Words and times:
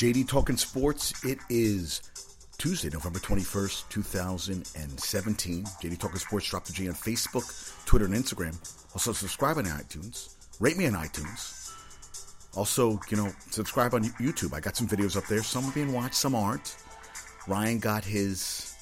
JD 0.00 0.28
Talking 0.28 0.56
Sports. 0.56 1.26
It 1.26 1.40
is 1.50 2.00
Tuesday, 2.56 2.88
November 2.88 3.18
21st, 3.18 3.86
2017. 3.90 5.64
JD 5.64 5.98
Talking 5.98 6.16
Sports. 6.16 6.48
Drop 6.48 6.64
the 6.64 6.72
G 6.72 6.88
on 6.88 6.94
Facebook, 6.94 7.84
Twitter, 7.84 8.06
and 8.06 8.14
Instagram. 8.14 8.56
Also, 8.94 9.12
subscribe 9.12 9.58
on 9.58 9.66
iTunes. 9.66 10.36
Rate 10.58 10.78
me 10.78 10.86
on 10.86 10.94
iTunes. 10.94 11.70
Also, 12.56 12.98
you 13.10 13.18
know, 13.18 13.30
subscribe 13.50 13.92
on 13.92 14.04
YouTube. 14.04 14.54
I 14.54 14.60
got 14.60 14.74
some 14.74 14.88
videos 14.88 15.18
up 15.18 15.26
there. 15.26 15.42
Some 15.42 15.66
are 15.66 15.72
being 15.72 15.92
watched, 15.92 16.14
some 16.14 16.34
aren't. 16.34 16.76
Ryan 17.46 17.78
got 17.78 18.02
his. 18.02 18.74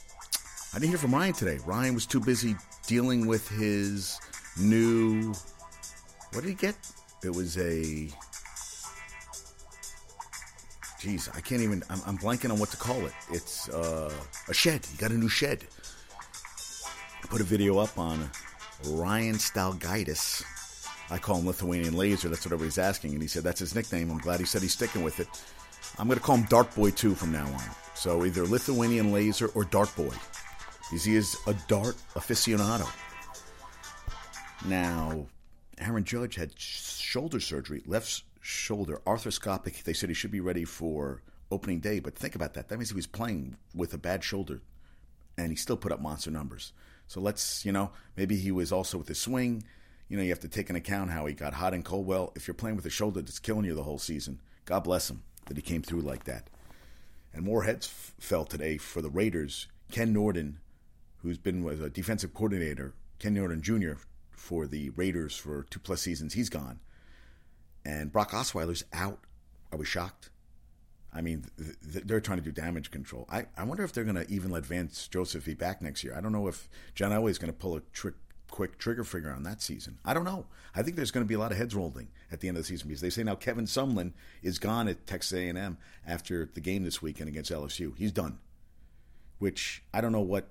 I 0.72 0.78
didn't 0.78 0.90
hear 0.90 0.98
from 0.98 1.16
Ryan 1.16 1.32
today. 1.32 1.58
Ryan 1.66 1.94
was 1.94 2.06
too 2.06 2.20
busy 2.20 2.54
dealing 2.86 3.26
with 3.26 3.48
his 3.48 4.20
new. 4.56 5.34
What 6.30 6.44
did 6.44 6.50
he 6.50 6.54
get? 6.54 6.76
It 7.24 7.34
was 7.34 7.58
a. 7.58 8.08
Jeez, 11.00 11.28
I 11.36 11.40
can't 11.40 11.62
even. 11.62 11.84
I'm, 11.88 12.00
I'm 12.06 12.18
blanking 12.18 12.50
on 12.50 12.58
what 12.58 12.70
to 12.70 12.76
call 12.76 13.06
it. 13.06 13.12
It's 13.30 13.68
uh, 13.68 14.12
a 14.48 14.54
shed. 14.54 14.84
He 14.84 14.96
got 14.96 15.12
a 15.12 15.14
new 15.14 15.28
shed. 15.28 15.64
I 17.22 17.26
put 17.28 17.40
a 17.40 17.44
video 17.44 17.78
up 17.78 17.96
on 17.96 18.28
Ryan 18.86 19.36
Stalgaitis. 19.36 20.42
I 21.10 21.18
call 21.18 21.38
him 21.38 21.46
Lithuanian 21.46 21.94
Laser. 21.94 22.28
That's 22.28 22.44
what 22.44 22.52
everybody's 22.52 22.78
asking. 22.78 23.12
And 23.12 23.22
he 23.22 23.28
said 23.28 23.44
that's 23.44 23.60
his 23.60 23.74
nickname. 23.74 24.10
I'm 24.10 24.18
glad 24.18 24.40
he 24.40 24.46
said 24.46 24.60
he's 24.60 24.72
sticking 24.72 25.02
with 25.02 25.20
it. 25.20 25.28
I'm 25.98 26.06
going 26.06 26.18
to 26.18 26.24
call 26.24 26.36
him 26.36 26.46
Dart 26.46 26.74
Boy 26.74 26.90
2 26.90 27.14
from 27.14 27.32
now 27.32 27.46
on. 27.46 27.62
So 27.94 28.24
either 28.24 28.44
Lithuanian 28.44 29.12
Laser 29.12 29.48
or 29.48 29.64
Dart 29.64 29.94
Boy. 29.96 30.14
Because 30.90 31.04
he 31.04 31.16
is 31.16 31.36
a 31.46 31.54
dart 31.66 31.96
aficionado. 32.14 32.88
Now, 34.66 35.26
Aaron 35.78 36.04
Judge 36.04 36.34
had 36.36 36.58
shoulder 36.58 37.40
surgery, 37.40 37.82
left 37.86 38.22
shoulder, 38.40 39.00
arthroscopic. 39.06 39.82
They 39.82 39.92
said 39.92 40.08
he 40.08 40.14
should 40.14 40.30
be 40.30 40.40
ready 40.40 40.64
for 40.64 41.22
opening 41.50 41.80
day. 41.80 41.98
But 41.98 42.16
think 42.16 42.34
about 42.34 42.54
that. 42.54 42.68
That 42.68 42.78
means 42.78 42.90
he 42.90 42.96
was 42.96 43.06
playing 43.06 43.56
with 43.74 43.94
a 43.94 43.98
bad 43.98 44.22
shoulder 44.24 44.60
and 45.36 45.50
he 45.50 45.56
still 45.56 45.76
put 45.76 45.92
up 45.92 46.00
monster 46.00 46.30
numbers. 46.30 46.72
So 47.06 47.20
let's, 47.20 47.64
you 47.64 47.72
know, 47.72 47.90
maybe 48.16 48.36
he 48.36 48.52
was 48.52 48.72
also 48.72 48.98
with 48.98 49.08
his 49.08 49.18
swing. 49.18 49.64
You 50.08 50.16
know, 50.16 50.22
you 50.22 50.30
have 50.30 50.40
to 50.40 50.48
take 50.48 50.68
into 50.68 50.80
account 50.80 51.10
how 51.10 51.26
he 51.26 51.34
got 51.34 51.54
hot 51.54 51.74
and 51.74 51.84
cold. 51.84 52.06
Well, 52.06 52.32
if 52.34 52.46
you're 52.46 52.54
playing 52.54 52.76
with 52.76 52.86
a 52.86 52.90
shoulder 52.90 53.22
that's 53.22 53.38
killing 53.38 53.64
you 53.64 53.74
the 53.74 53.82
whole 53.82 53.98
season, 53.98 54.40
God 54.64 54.80
bless 54.80 55.08
him 55.10 55.22
that 55.46 55.56
he 55.56 55.62
came 55.62 55.82
through 55.82 56.00
like 56.00 56.24
that. 56.24 56.48
And 57.32 57.44
more 57.44 57.64
heads 57.64 57.86
f- 57.86 58.14
fell 58.18 58.44
today 58.44 58.78
for 58.78 59.02
the 59.02 59.10
Raiders. 59.10 59.68
Ken 59.90 60.12
Norton, 60.12 60.60
who's 61.22 61.38
been 61.38 61.62
was 61.62 61.80
a 61.80 61.90
defensive 61.90 62.34
coordinator, 62.34 62.94
Ken 63.18 63.34
Norton 63.34 63.62
Jr. 63.62 63.94
for 64.30 64.66
the 64.66 64.90
Raiders 64.90 65.36
for 65.36 65.64
two 65.70 65.80
plus 65.80 66.02
seasons, 66.02 66.34
he's 66.34 66.48
gone. 66.48 66.80
And 67.88 68.12
Brock 68.12 68.32
Osweiler's 68.32 68.84
out. 68.92 69.18
Are 69.72 69.78
we 69.78 69.86
shocked? 69.86 70.28
I 71.10 71.22
mean, 71.22 71.46
th- 71.56 72.04
they're 72.04 72.20
trying 72.20 72.36
to 72.36 72.44
do 72.44 72.52
damage 72.52 72.90
control. 72.90 73.26
I, 73.30 73.46
I 73.56 73.64
wonder 73.64 73.82
if 73.82 73.94
they're 73.94 74.04
going 74.04 74.22
to 74.22 74.30
even 74.30 74.50
let 74.50 74.66
Vance 74.66 75.08
Joseph 75.08 75.46
be 75.46 75.54
back 75.54 75.80
next 75.80 76.04
year. 76.04 76.14
I 76.14 76.20
don't 76.20 76.32
know 76.32 76.48
if 76.48 76.68
John 76.94 77.12
Elway 77.12 77.30
is 77.30 77.38
going 77.38 77.50
to 77.50 77.58
pull 77.58 77.76
a 77.76 77.82
quick 78.50 78.76
trigger 78.76 79.04
finger 79.04 79.32
on 79.32 79.42
that 79.44 79.62
season. 79.62 79.98
I 80.04 80.12
don't 80.12 80.24
know. 80.24 80.44
I 80.76 80.82
think 80.82 80.96
there's 80.96 81.10
going 81.10 81.24
to 81.24 81.28
be 81.28 81.34
a 81.34 81.38
lot 81.38 81.50
of 81.50 81.56
heads 81.56 81.74
rolling 81.74 82.08
at 82.30 82.40
the 82.40 82.48
end 82.48 82.58
of 82.58 82.62
the 82.62 82.66
season 82.66 82.88
because 82.88 83.00
they 83.00 83.08
say 83.08 83.24
now 83.24 83.36
Kevin 83.36 83.64
Sumlin 83.64 84.12
is 84.42 84.58
gone 84.58 84.86
at 84.86 85.06
Texas 85.06 85.32
A&M 85.38 85.78
after 86.06 86.50
the 86.52 86.60
game 86.60 86.84
this 86.84 87.00
weekend 87.00 87.28
against 87.28 87.50
LSU. 87.50 87.96
He's 87.96 88.12
done. 88.12 88.38
Which 89.38 89.82
I 89.94 90.02
don't 90.02 90.12
know 90.12 90.20
what 90.20 90.48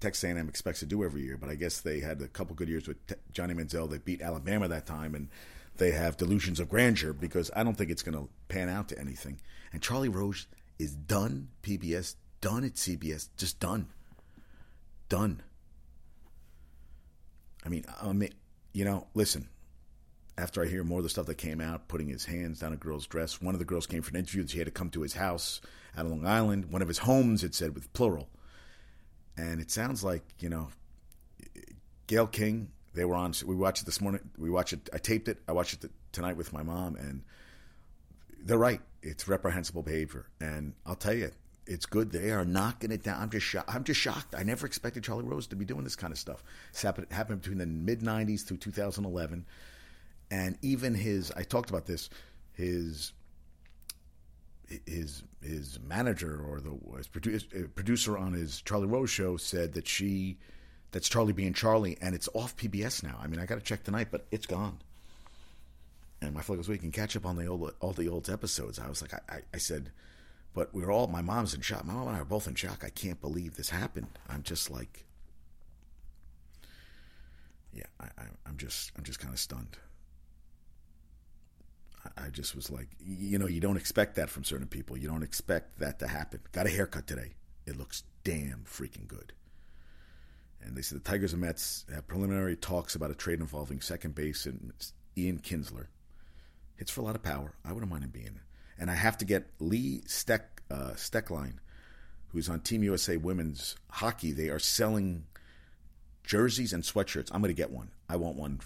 Texas 0.00 0.24
A&M 0.24 0.48
expects 0.50 0.80
to 0.80 0.86
do 0.86 1.02
every 1.02 1.22
year, 1.22 1.38
but 1.38 1.48
I 1.48 1.54
guess 1.54 1.80
they 1.80 2.00
had 2.00 2.20
a 2.20 2.28
couple 2.28 2.54
good 2.54 2.68
years 2.68 2.86
with 2.86 2.98
Johnny 3.32 3.54
Manziel. 3.54 3.88
They 3.88 3.98
beat 3.98 4.20
Alabama 4.20 4.68
that 4.68 4.84
time, 4.84 5.14
and 5.14 5.28
they 5.76 5.90
have 5.90 6.16
delusions 6.16 6.60
of 6.60 6.68
grandeur 6.68 7.12
because 7.12 7.50
I 7.54 7.64
don't 7.64 7.76
think 7.76 7.90
it's 7.90 8.02
going 8.02 8.16
to 8.16 8.28
pan 8.48 8.68
out 8.68 8.88
to 8.88 8.98
anything. 8.98 9.40
And 9.72 9.82
Charlie 9.82 10.08
Rose 10.08 10.46
is 10.78 10.94
done. 10.94 11.48
PBS 11.62 12.14
done 12.44 12.62
at 12.64 12.74
CBS, 12.74 13.28
just 13.38 13.58
done, 13.58 13.88
done. 15.08 15.42
I 17.64 17.70
mean, 17.70 17.86
I 18.02 18.12
mean, 18.12 18.34
you 18.74 18.84
know, 18.84 19.06
listen. 19.14 19.48
After 20.36 20.62
I 20.62 20.66
hear 20.66 20.82
more 20.84 20.98
of 20.98 21.04
the 21.04 21.08
stuff 21.08 21.26
that 21.26 21.36
came 21.36 21.60
out, 21.60 21.86
putting 21.88 22.08
his 22.08 22.24
hands 22.24 22.58
down 22.58 22.72
a 22.72 22.76
girl's 22.76 23.06
dress, 23.06 23.40
one 23.40 23.54
of 23.54 23.60
the 23.60 23.64
girls 23.64 23.86
came 23.86 24.02
for 24.02 24.10
an 24.10 24.16
interview. 24.16 24.42
And 24.42 24.50
she 24.50 24.58
had 24.58 24.66
to 24.66 24.72
come 24.72 24.90
to 24.90 25.02
his 25.02 25.14
house 25.14 25.60
out 25.96 26.06
Long 26.06 26.26
Island. 26.26 26.72
One 26.72 26.82
of 26.82 26.88
his 26.88 26.98
homes, 26.98 27.44
it 27.44 27.54
said 27.54 27.74
with 27.74 27.92
plural, 27.92 28.28
and 29.38 29.60
it 29.60 29.70
sounds 29.70 30.04
like 30.04 30.22
you 30.40 30.48
know, 30.48 30.68
Gail 32.08 32.26
King. 32.26 32.72
They 32.94 33.04
were 33.04 33.16
on. 33.16 33.34
We 33.44 33.56
watched 33.56 33.82
it 33.82 33.86
this 33.86 34.00
morning. 34.00 34.20
We 34.38 34.50
watched 34.50 34.72
it. 34.72 34.88
I 34.92 34.98
taped 34.98 35.28
it. 35.28 35.38
I 35.48 35.52
watched 35.52 35.84
it 35.84 35.90
tonight 36.12 36.36
with 36.36 36.52
my 36.52 36.62
mom, 36.62 36.96
and 36.96 37.22
they're 38.40 38.58
right. 38.58 38.80
It's 39.02 39.28
reprehensible 39.28 39.82
behavior, 39.82 40.26
and 40.40 40.74
I'll 40.86 40.94
tell 40.94 41.14
you, 41.14 41.30
it's 41.66 41.86
good. 41.86 42.12
They 42.12 42.30
are 42.30 42.44
knocking 42.44 42.92
it 42.92 43.02
down. 43.02 43.20
I'm 43.20 43.30
just 43.30 43.46
shocked. 43.46 43.74
I'm 43.74 43.84
just 43.84 44.00
shocked. 44.00 44.34
I 44.36 44.44
never 44.44 44.66
expected 44.66 45.02
Charlie 45.02 45.24
Rose 45.24 45.46
to 45.48 45.56
be 45.56 45.64
doing 45.64 45.82
this 45.84 45.96
kind 45.96 46.12
of 46.12 46.18
stuff. 46.18 46.44
It's 46.70 46.82
happened, 46.82 47.08
happened 47.10 47.40
between 47.40 47.58
the 47.58 47.66
mid 47.66 48.00
'90s 48.00 48.44
through 48.46 48.58
2011, 48.58 49.44
and 50.30 50.58
even 50.62 50.94
his. 50.94 51.32
I 51.32 51.42
talked 51.42 51.70
about 51.70 51.86
this. 51.86 52.10
His 52.52 53.12
his 54.86 55.24
his 55.42 55.78
manager 55.86 56.40
or 56.48 56.60
the 56.60 57.30
his 57.30 57.44
uh, 57.54 57.66
producer 57.74 58.16
on 58.16 58.32
his 58.32 58.62
Charlie 58.62 58.86
Rose 58.86 59.10
show 59.10 59.36
said 59.36 59.74
that 59.74 59.88
she 59.88 60.38
that's 60.94 61.08
Charlie 61.08 61.34
being 61.34 61.52
Charlie, 61.52 61.98
and 62.00 62.14
it's 62.14 62.28
off 62.32 62.56
PBS 62.56 63.02
now. 63.02 63.18
I 63.22 63.26
mean, 63.26 63.40
I 63.40 63.44
got 63.46 63.56
to 63.56 63.60
check 63.60 63.84
tonight, 63.84 64.08
but 64.10 64.24
it's 64.30 64.46
gone. 64.46 64.78
And 66.22 66.32
my 66.32 66.40
flight 66.40 66.58
goes, 66.58 66.68
"We 66.68 66.78
can 66.78 66.90
catch 66.92 67.14
up 67.16 67.26
on 67.26 67.36
the 67.36 67.46
old 67.46 67.74
all 67.80 67.92
the 67.92 68.08
old 68.08 68.30
episodes." 68.30 68.78
I 68.78 68.88
was 68.88 69.02
like, 69.02 69.12
I, 69.12 69.20
I, 69.28 69.40
I 69.52 69.58
said 69.58 69.90
but 70.54 70.72
we 70.72 70.84
are 70.84 70.90
all, 70.90 71.08
my 71.08 71.20
mom's 71.20 71.52
in 71.52 71.60
shock. 71.60 71.84
My 71.84 71.92
mom 71.92 72.06
and 72.06 72.16
I 72.16 72.20
are 72.20 72.24
both 72.24 72.46
in 72.46 72.54
shock. 72.54 72.84
I 72.84 72.88
can't 72.88 73.20
believe 73.20 73.56
this 73.56 73.70
happened. 73.70 74.06
I'm 74.28 74.44
just 74.44 74.70
like, 74.70 75.04
yeah, 77.72 77.86
I, 77.98 78.06
I'm 78.46 78.56
just, 78.56 78.92
I'm 78.96 79.02
just 79.02 79.18
kind 79.18 79.34
of 79.34 79.40
stunned. 79.40 79.76
I 82.16 82.28
just 82.28 82.54
was 82.54 82.70
like, 82.70 82.86
you 83.04 83.38
know, 83.38 83.48
you 83.48 83.60
don't 83.60 83.76
expect 83.76 84.14
that 84.14 84.30
from 84.30 84.44
certain 84.44 84.68
people. 84.68 84.96
You 84.96 85.08
don't 85.08 85.24
expect 85.24 85.80
that 85.80 85.98
to 85.98 86.06
happen. 86.06 86.40
Got 86.52 86.66
a 86.66 86.70
haircut 86.70 87.08
today. 87.08 87.32
It 87.66 87.76
looks 87.76 88.04
damn 88.22 88.64
freaking 88.64 89.08
good. 89.08 89.32
And 90.64 90.76
they 90.76 90.82
said 90.82 90.98
the 90.98 91.08
Tigers 91.08 91.32
and 91.32 91.42
Mets 91.42 91.84
have 91.92 92.08
preliminary 92.08 92.56
talks 92.56 92.94
about 92.94 93.10
a 93.10 93.14
trade 93.14 93.40
involving 93.40 93.80
second 93.80 94.14
base 94.14 94.46
and 94.46 94.72
Ian 95.16 95.38
Kinsler. 95.38 95.86
Hits 96.76 96.90
for 96.90 97.02
a 97.02 97.04
lot 97.04 97.14
of 97.14 97.22
power. 97.22 97.54
I 97.64 97.72
wouldn't 97.72 97.90
mind 97.90 98.04
him 98.04 98.10
being 98.10 98.40
and 98.78 98.90
I 98.90 98.94
have 98.94 99.18
to 99.18 99.24
get 99.24 99.50
Lee 99.58 100.02
Steck 100.06 100.62
uh, 100.70 100.92
Stecklein, 100.94 101.54
who's 102.28 102.48
on 102.48 102.60
Team 102.60 102.82
USA 102.82 103.16
Women's 103.16 103.76
Hockey. 103.90 104.32
They 104.32 104.48
are 104.48 104.58
selling 104.58 105.26
jerseys 106.24 106.72
and 106.72 106.82
sweatshirts. 106.82 107.30
I'm 107.32 107.40
going 107.40 107.54
to 107.54 107.56
get 107.56 107.70
one. 107.70 107.90
I 108.08 108.16
want 108.16 108.36
one, 108.36 108.60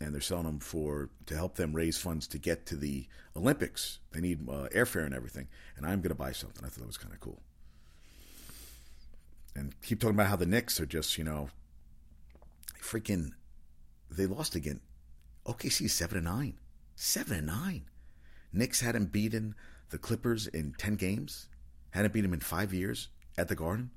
and 0.00 0.12
they're 0.12 0.20
selling 0.20 0.44
them 0.44 0.58
for 0.58 1.10
to 1.26 1.34
help 1.34 1.56
them 1.56 1.74
raise 1.74 1.98
funds 1.98 2.26
to 2.28 2.38
get 2.38 2.66
to 2.66 2.76
the 2.76 3.06
Olympics. 3.36 3.98
They 4.12 4.20
need 4.20 4.48
uh, 4.48 4.68
airfare 4.74 5.06
and 5.06 5.14
everything, 5.14 5.48
and 5.76 5.86
I'm 5.86 6.00
going 6.00 6.10
to 6.10 6.14
buy 6.14 6.32
something. 6.32 6.64
I 6.64 6.68
thought 6.68 6.80
that 6.80 6.86
was 6.86 6.98
kind 6.98 7.14
of 7.14 7.20
cool. 7.20 7.40
And 9.56 9.80
keep 9.82 10.00
talking 10.00 10.16
about 10.16 10.28
how 10.28 10.36
the 10.36 10.46
Knicks 10.46 10.80
are 10.80 10.86
just 10.86 11.18
you 11.18 11.24
know 11.24 11.48
freaking. 12.80 13.32
They 14.10 14.26
lost 14.26 14.54
again. 14.54 14.80
OKC 15.46 15.90
seven 15.90 16.18
and 16.18 16.26
nine, 16.26 16.54
seven 16.94 17.38
and 17.38 17.46
nine. 17.46 17.84
Knicks 18.52 18.80
hadn't 18.80 19.12
beaten 19.12 19.54
the 19.90 19.98
Clippers 19.98 20.46
in 20.46 20.74
10 20.78 20.94
games, 20.94 21.48
hadn't 21.90 22.12
beaten 22.12 22.30
them 22.30 22.34
in 22.34 22.40
five 22.40 22.72
years 22.72 23.08
at 23.36 23.48
the 23.48 23.56
Garden. 23.56 23.90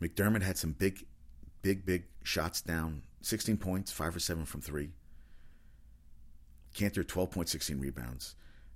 McDermott 0.00 0.42
had 0.42 0.58
some 0.58 0.72
big, 0.72 1.06
big, 1.62 1.84
big 1.84 2.04
shots 2.22 2.60
down 2.60 3.02
16 3.22 3.56
points, 3.56 3.92
5 3.92 4.16
or 4.16 4.20
7 4.20 4.44
from 4.44 4.60
3. 4.60 4.90
Kanter, 6.74 7.06
12 7.06 7.30
points, 7.30 7.52
16 7.52 7.80
rebounds. 7.80 8.34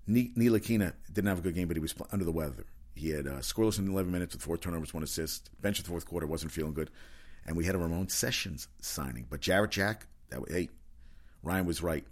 Ntilikina 0.08 0.92
didn't 1.12 1.28
have 1.28 1.38
a 1.38 1.42
good 1.42 1.54
game, 1.54 1.68
but 1.68 1.76
he 1.76 1.80
was 1.80 1.94
under 2.12 2.24
the 2.24 2.32
weather. 2.32 2.66
He 2.94 3.10
had 3.10 3.26
uh, 3.26 3.38
scoreless 3.38 3.78
in 3.78 3.88
11 3.88 4.10
minutes 4.12 4.34
with 4.34 4.42
four 4.42 4.56
turnovers, 4.56 4.94
one 4.94 5.02
assist. 5.02 5.50
Bench 5.60 5.78
in 5.78 5.84
the 5.84 5.90
fourth 5.90 6.06
quarter, 6.06 6.26
wasn't 6.26 6.52
feeling 6.52 6.74
good. 6.74 6.90
And 7.46 7.56
we 7.56 7.64
had 7.64 7.74
a 7.74 7.78
Ramon 7.78 8.08
Sessions 8.08 8.68
signing. 8.80 9.26
But 9.28 9.40
Jarrett 9.40 9.72
Jack, 9.72 10.06
that 10.30 10.40
was, 10.40 10.50
hey, 10.52 10.68
Ryan 11.42 11.66
was 11.66 11.82
right. 11.82 12.04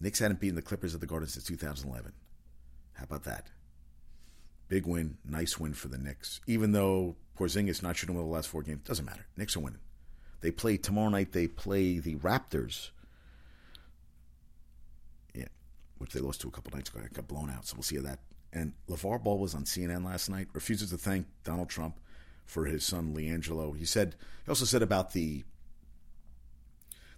Knicks 0.00 0.18
hadn't 0.18 0.40
beaten 0.40 0.54
the 0.54 0.62
Clippers 0.62 0.94
at 0.94 1.00
the 1.00 1.06
Garden 1.06 1.28
since 1.28 1.44
2011. 1.46 2.12
How 2.92 3.04
about 3.04 3.24
that? 3.24 3.50
Big 4.68 4.86
win, 4.86 5.16
nice 5.24 5.58
win 5.58 5.72
for 5.72 5.88
the 5.88 5.98
Knicks. 5.98 6.40
Even 6.46 6.72
though 6.72 7.16
Porzingis 7.38 7.82
not 7.82 7.96
shooting 7.96 8.14
well 8.14 8.24
the 8.24 8.30
last 8.30 8.48
four 8.48 8.62
games, 8.62 8.82
doesn't 8.84 9.04
matter. 9.04 9.26
Knicks 9.36 9.56
are 9.56 9.60
winning. 9.60 9.80
They 10.40 10.50
play 10.50 10.76
tomorrow 10.76 11.08
night. 11.08 11.32
They 11.32 11.48
play 11.48 11.98
the 11.98 12.16
Raptors. 12.16 12.90
Yeah, 15.34 15.46
which 15.96 16.12
they 16.12 16.20
lost 16.20 16.42
to 16.42 16.48
a 16.48 16.50
couple 16.50 16.76
nights 16.76 16.90
ago. 16.90 17.00
I 17.04 17.08
got 17.08 17.26
blown 17.26 17.50
out, 17.50 17.66
so 17.66 17.76
we'll 17.76 17.82
see 17.82 17.96
how 17.96 18.02
that. 18.02 18.20
And 18.52 18.72
LaVar 18.88 19.22
Ball 19.22 19.38
was 19.38 19.54
on 19.54 19.64
CNN 19.64 20.04
last 20.04 20.28
night. 20.28 20.48
Refuses 20.52 20.90
to 20.90 20.96
thank 20.96 21.26
Donald 21.44 21.68
Trump 21.68 22.00
for 22.46 22.64
his 22.64 22.84
son 22.84 23.14
LiAngelo. 23.14 23.76
He 23.76 23.84
said 23.84 24.14
he 24.44 24.48
also 24.48 24.64
said 24.64 24.82
about 24.82 25.12
the 25.12 25.44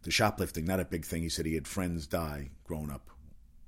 the 0.03 0.11
shoplifting, 0.11 0.65
not 0.65 0.81
a 0.81 0.85
big 0.85 1.05
thing. 1.05 1.23
He 1.23 1.29
said 1.29 1.47
he 1.47 1.55
had 1.55 1.69
friends 1.69 2.07
die 2.07 2.51
growing 2.65 2.91
up, 2.91 3.11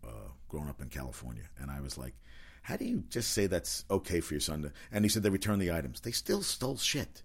uh, 0.03 0.31
growing 0.49 0.69
up 0.69 0.81
in 0.81 0.89
California, 0.89 1.45
and 1.59 1.71
I 1.71 1.81
was 1.81 1.99
like, 1.99 2.15
"How 2.63 2.77
do 2.77 2.85
you 2.85 3.05
just 3.09 3.33
say 3.33 3.47
that's 3.47 3.85
okay 3.91 4.21
for 4.21 4.35
your 4.35 4.41
son 4.41 4.63
to?" 4.63 4.73
And 4.91 5.05
he 5.05 5.09
said 5.09 5.23
they 5.23 5.31
returned 5.31 5.63
the 5.63 5.73
items. 5.73 6.01
They 6.01 6.11
still 6.11 6.43
stole 6.43 6.79
shit. 6.79 7.23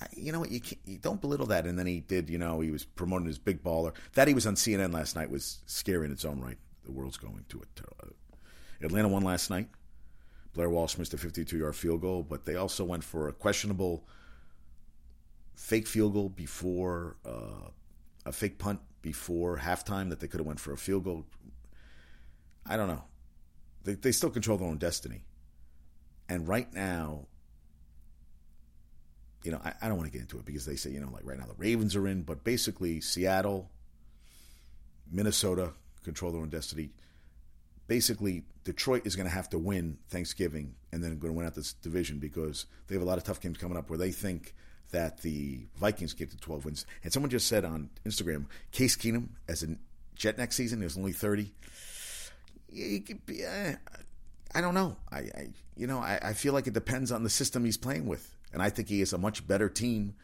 I, 0.00 0.06
you 0.16 0.32
know 0.32 0.40
what? 0.40 0.50
You, 0.50 0.60
you 0.84 0.98
don't 0.98 1.20
belittle 1.20 1.46
that. 1.46 1.66
And 1.66 1.78
then 1.78 1.86
he 1.86 2.00
did. 2.00 2.28
You 2.28 2.38
know, 2.38 2.60
he 2.60 2.70
was 2.70 2.84
promoting 2.84 3.26
his 3.26 3.38
big 3.38 3.62
baller. 3.62 3.94
That 4.14 4.26
he 4.26 4.34
was 4.34 4.46
on 4.46 4.54
CNN 4.54 4.92
last 4.92 5.14
night 5.14 5.30
was 5.30 5.60
scary 5.66 6.06
in 6.06 6.12
its 6.12 6.24
own 6.24 6.40
right. 6.40 6.58
The 6.84 6.92
world's 6.92 7.16
going 7.16 7.44
to 7.48 7.58
a, 7.58 8.04
Uh, 8.04 8.10
Atlanta 8.84 9.08
won 9.08 9.22
last 9.22 9.50
night. 9.50 9.68
Blair 10.54 10.68
Walsh 10.68 10.98
missed 10.98 11.14
a 11.14 11.16
52-yard 11.16 11.74
field 11.74 12.02
goal, 12.02 12.22
but 12.22 12.44
they 12.44 12.56
also 12.56 12.84
went 12.84 13.04
for 13.04 13.28
a 13.28 13.32
questionable 13.32 14.04
fake 15.54 15.86
field 15.86 16.12
goal 16.12 16.28
before 16.28 17.16
uh, 17.24 17.70
a 18.26 18.32
fake 18.32 18.58
punt 18.58 18.80
before 19.00 19.58
halftime 19.58 20.10
that 20.10 20.20
they 20.20 20.28
could 20.28 20.40
have 20.40 20.46
went 20.46 20.60
for 20.60 20.72
a 20.72 20.76
field 20.76 21.04
goal. 21.04 21.24
I 22.66 22.76
don't 22.76 22.88
know. 22.88 23.04
They, 23.84 23.94
they 23.94 24.12
still 24.12 24.30
control 24.30 24.58
their 24.58 24.68
own 24.68 24.78
destiny. 24.78 25.24
And 26.28 26.46
right 26.46 26.72
now, 26.72 27.26
you 29.42 29.50
know, 29.50 29.60
I, 29.64 29.74
I 29.82 29.88
don't 29.88 29.96
want 29.96 30.10
to 30.10 30.12
get 30.12 30.22
into 30.22 30.38
it 30.38 30.44
because 30.44 30.64
they 30.64 30.76
say, 30.76 30.90
you 30.90 31.00
know, 31.00 31.10
like 31.12 31.24
right 31.24 31.38
now 31.38 31.46
the 31.46 31.54
Ravens 31.56 31.96
are 31.96 32.06
in, 32.06 32.22
but 32.22 32.44
basically 32.44 33.00
Seattle, 33.00 33.70
Minnesota 35.10 35.72
control 36.04 36.32
their 36.32 36.40
own 36.40 36.48
destiny. 36.48 36.90
Basically, 37.86 38.44
Detroit 38.64 39.06
is 39.06 39.16
going 39.16 39.28
to 39.28 39.34
have 39.34 39.48
to 39.50 39.58
win 39.58 39.98
Thanksgiving 40.08 40.74
and 40.92 41.02
then 41.02 41.18
going 41.18 41.32
to 41.32 41.36
win 41.36 41.46
out 41.46 41.54
this 41.54 41.72
division 41.72 42.18
because 42.18 42.66
they 42.86 42.94
have 42.94 43.02
a 43.02 43.06
lot 43.06 43.18
of 43.18 43.24
tough 43.24 43.40
games 43.40 43.58
coming 43.58 43.76
up 43.76 43.90
where 43.90 43.98
they 43.98 44.12
think 44.12 44.54
that 44.92 45.22
the 45.22 45.60
Vikings 45.76 46.14
get 46.14 46.30
to 46.30 46.36
12 46.36 46.64
wins. 46.64 46.86
And 47.02 47.12
someone 47.12 47.30
just 47.30 47.48
said 47.48 47.64
on 47.64 47.90
Instagram, 48.06 48.46
Case 48.70 48.96
Keenum 48.96 49.28
as 49.48 49.62
a 49.62 49.76
Jet 50.14 50.38
next 50.38 50.56
season 50.56 50.82
is 50.82 50.96
only 50.96 51.12
30. 51.12 51.50
Be, 52.72 53.44
uh, 53.44 53.72
I 54.54 54.60
don't 54.60 54.74
know. 54.74 54.96
I, 55.10 55.18
I 55.18 55.48
you 55.76 55.86
know 55.86 55.98
I, 55.98 56.18
I, 56.22 56.32
feel 56.32 56.52
like 56.52 56.66
it 56.66 56.74
depends 56.74 57.10
on 57.10 57.22
the 57.22 57.30
system 57.30 57.64
he's 57.64 57.76
playing 57.76 58.06
with, 58.06 58.34
and 58.52 58.62
I 58.62 58.70
think 58.70 58.88
he 58.88 59.00
is 59.00 59.12
a 59.12 59.18
much 59.18 59.46
better 59.46 59.68
team 59.68 60.14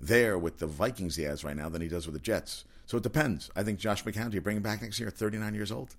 there 0.00 0.38
with 0.38 0.58
the 0.58 0.66
Vikings 0.66 1.16
he 1.16 1.24
has 1.24 1.44
right 1.44 1.56
now 1.56 1.68
than 1.68 1.82
he 1.82 1.88
does 1.88 2.06
with 2.06 2.14
the 2.14 2.20
Jets. 2.20 2.64
So 2.86 2.96
it 2.96 3.02
depends. 3.02 3.50
I 3.56 3.62
think 3.62 3.78
Josh 3.78 4.04
McCown, 4.04 4.30
do 4.30 4.36
you 4.36 4.40
bring 4.40 4.56
him 4.56 4.62
back 4.62 4.82
next 4.82 4.98
year 4.98 5.08
at 5.08 5.14
39 5.14 5.54
years 5.54 5.72
old? 5.72 5.94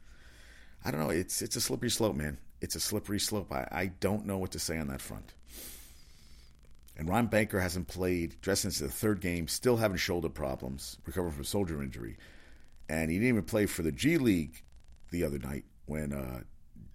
I 0.83 0.91
don't 0.91 0.99
know. 0.99 1.09
It's 1.09 1.41
it's 1.41 1.55
a 1.55 1.61
slippery 1.61 1.89
slope, 1.89 2.15
man. 2.15 2.37
It's 2.61 2.75
a 2.75 2.79
slippery 2.79 3.19
slope. 3.19 3.51
I, 3.51 3.67
I 3.71 3.85
don't 3.87 4.25
know 4.25 4.37
what 4.37 4.51
to 4.51 4.59
say 4.59 4.77
on 4.77 4.87
that 4.87 5.01
front. 5.01 5.33
And 6.97 7.07
Ron 7.07 7.27
Baker 7.27 7.61
hasn't 7.61 7.87
played, 7.87 8.35
dressed 8.41 8.65
into 8.65 8.83
the 8.83 8.89
third 8.89 9.21
game, 9.21 9.47
still 9.47 9.77
having 9.77 9.95
shoulder 9.97 10.27
problems, 10.27 10.97
recovering 11.05 11.33
from 11.33 11.43
a 11.43 11.45
shoulder 11.45 11.81
injury. 11.81 12.17
And 12.89 13.09
he 13.09 13.17
didn't 13.17 13.29
even 13.29 13.43
play 13.43 13.67
for 13.67 13.83
the 13.83 13.91
G 13.91 14.17
League 14.17 14.61
the 15.11 15.23
other 15.23 15.39
night 15.39 15.63
when 15.85 16.11
uh, 16.11 16.41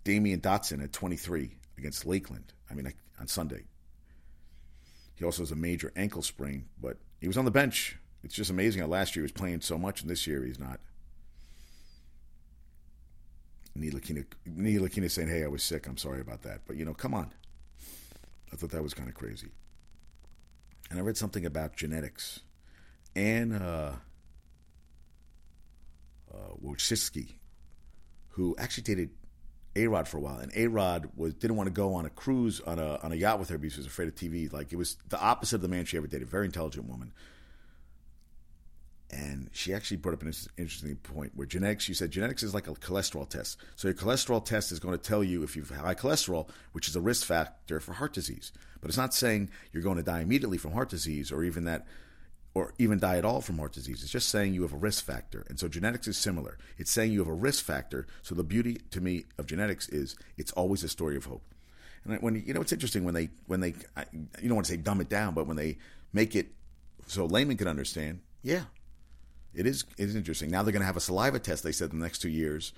Damyean 0.05 0.43
Dotson 0.43 0.85
at 0.85 0.93
23 0.93 1.57
against 1.79 2.05
Lakeland. 2.05 2.53
I 2.71 2.75
mean, 2.75 2.93
on 3.21 3.29
Sunday. 3.29 3.65
He 5.15 5.25
also 5.25 5.43
has 5.43 5.53
a 5.53 5.57
major 5.57 5.93
ankle 5.97 6.23
sprain, 6.23 6.67
but 6.81 6.99
he 7.21 7.27
was 7.27 7.39
on 7.39 7.45
the 7.45 7.51
bench. 7.51 7.99
It's 8.23 8.35
just 8.35 8.51
amazing 8.51 8.83
how 8.83 8.89
last 8.89 9.15
year 9.15 9.23
he 9.23 9.25
was 9.25 9.33
playing 9.33 9.61
so 9.61 9.79
much, 9.79 10.03
and 10.03 10.11
this 10.11 10.27
year 10.27 10.45
he's 10.45 10.59
not. 10.59 10.81
Ntilikina 13.79 15.11
saying, 15.11 15.29
hey, 15.29 15.45
I 15.45 15.49
was 15.49 15.63
sick. 15.63 15.87
I'm 15.87 15.97
sorry 15.97 16.21
about 16.21 16.43
that. 16.43 16.61
But, 16.67 16.77
you 16.77 16.85
know, 16.85 16.95
come 16.95 17.15
on. 17.15 17.33
I 18.53 18.57
thought 18.57 18.71
that 18.71 18.83
was 18.83 18.95
kind 18.95 19.09
of 19.09 19.15
crazy 19.15 19.51
and 20.91 20.99
I 20.99 21.03
read 21.03 21.17
something 21.17 21.45
about 21.45 21.77
genetics. 21.77 22.41
Anne 23.17 23.53
uh, 23.53 23.97
uh, 26.33 26.37
Wojcicki, 26.65 27.35
who 28.31 28.55
actually 28.59 28.85
dated 28.85 29.11
A 29.77 29.87
Rod 29.87 30.09
for 30.09 30.19
a 30.19 30.21
while, 30.21 30.39
and 30.39 30.53
A 30.55 30.67
Rod 30.67 31.11
was 31.17 31.35
didn't 31.35 31.57
want 31.57 31.67
to 31.69 31.73
go 31.73 31.95
on 31.95 32.07
a 32.07 32.11
cruise 32.11 32.61
on 32.61 32.79
a 32.79 32.99
on 33.03 33.13
a 33.13 33.17
yacht 33.17 33.39
with 33.39 33.49
her 33.49 33.59
because 33.59 33.75
he 33.75 33.81
was 33.81 33.87
afraid 33.87 34.09
of 34.09 34.15
TV. 34.15 34.53
Like 34.53 34.73
it 34.73 34.77
was 34.77 34.97
the 35.09 35.21
opposite 35.21 35.57
of 35.57 35.63
the 35.63 35.69
man 35.69 35.85
she 35.85 35.97
ever 35.97 36.07
dated. 36.07 36.29
Very 36.29 36.47
intelligent 36.47 36.89
woman. 36.89 37.13
And 39.11 39.49
she 39.53 39.73
actually 39.73 39.99
brought 39.99 40.15
up 40.15 40.23
an 40.23 40.33
interesting 40.57 40.97
point 40.97 41.33
where 41.35 41.47
genetics, 41.47 41.85
she 41.85 41.95
said 41.95 42.11
genetics 42.11 42.43
is 42.43 42.55
like 42.55 42.67
a 42.67 42.73
cholesterol 42.73 43.29
test. 43.29 43.59
So 43.77 43.89
your 43.89 43.95
cholesterol 43.95 44.45
test 44.45 44.73
is 44.73 44.81
going 44.81 44.97
to 44.97 45.03
tell 45.03 45.23
you 45.23 45.43
if 45.43 45.55
you 45.55 45.63
have 45.63 45.77
high 45.77 45.95
cholesterol, 45.95 46.49
which 46.73 46.89
is 46.89 46.97
a 46.97 47.01
risk 47.01 47.27
factor 47.27 47.81
for 47.81 47.93
heart 47.93 48.13
disease. 48.13 48.53
But 48.81 48.89
it's 48.89 48.99
not 48.99 49.15
saying 49.15 49.51
you're 49.73 49.83
going 49.83 49.99
to 49.99 50.03
die 50.03 50.21
immediately 50.21 50.59
from 50.59 50.73
heart 50.73 50.89
disease 50.89 51.31
or 51.31 51.45
even 51.45 51.65
that 51.65 51.87
or 52.55 52.73
even 52.79 53.01
die 53.01 53.19
at 53.19 53.25
all 53.25 53.41
from 53.41 53.59
heart 53.59 53.73
disease. 53.73 54.03
It's 54.03 54.13
just 54.13 54.29
saying 54.29 54.55
you 54.55 54.63
have 54.63 54.73
a 54.73 54.77
risk 54.77 55.05
factor. 55.05 55.45
And 55.49 55.59
so 55.59 55.67
genetics 55.67 56.07
is 56.07 56.17
similar. 56.17 56.57
It's 56.79 56.91
saying 56.91 57.13
you 57.13 57.19
have 57.19 57.29
a 57.29 57.33
risk 57.33 57.65
factor. 57.65 58.07
So 58.23 58.35
the 58.35 58.45
beauty 58.45 58.79
to 58.93 59.01
me 59.01 59.25
of 59.39 59.47
genetics 59.47 59.89
is 59.89 60.17
it's 60.37 60.53
always 60.53 60.85
a 60.85 60.89
story 60.89 61.17
of 61.17 61.25
hope. 61.25 61.43
And 62.05 62.21
when 62.21 62.43
you 62.47 62.55
know 62.55 62.61
it's 62.61 62.73
interesting 62.73 63.05
when 63.05 63.15
they 63.15 63.31
when 63.47 63.61
they 63.61 63.75
you 64.41 64.49
don't 64.49 64.55
want 64.55 64.67
to 64.67 64.73
say 64.73 64.77
dumb 64.77 65.01
it 65.01 65.09
down, 65.09 65.35
but 65.35 65.47
when 65.47 65.57
they 65.57 65.79
make 66.13 66.37
it 66.37 66.49
so 67.07 67.27
layman 67.27 67.57
can 67.57 67.69
understand, 67.69 68.21
yeah, 68.43 68.65
it 69.55 69.67
is 69.67 69.85
it 69.97 70.09
is 70.09 70.17
interesting. 70.17 70.51
Now 70.51 70.63
they're 70.63 70.73
going 70.73 70.83
to 70.83 70.87
have 70.87 70.97
a 70.97 71.01
saliva 71.01 71.39
test. 71.39 71.63
They 71.63 71.73
said 71.73 71.93
in 71.93 71.99
the 71.99 72.05
next 72.05 72.19
two 72.19 72.29
years 72.29 72.73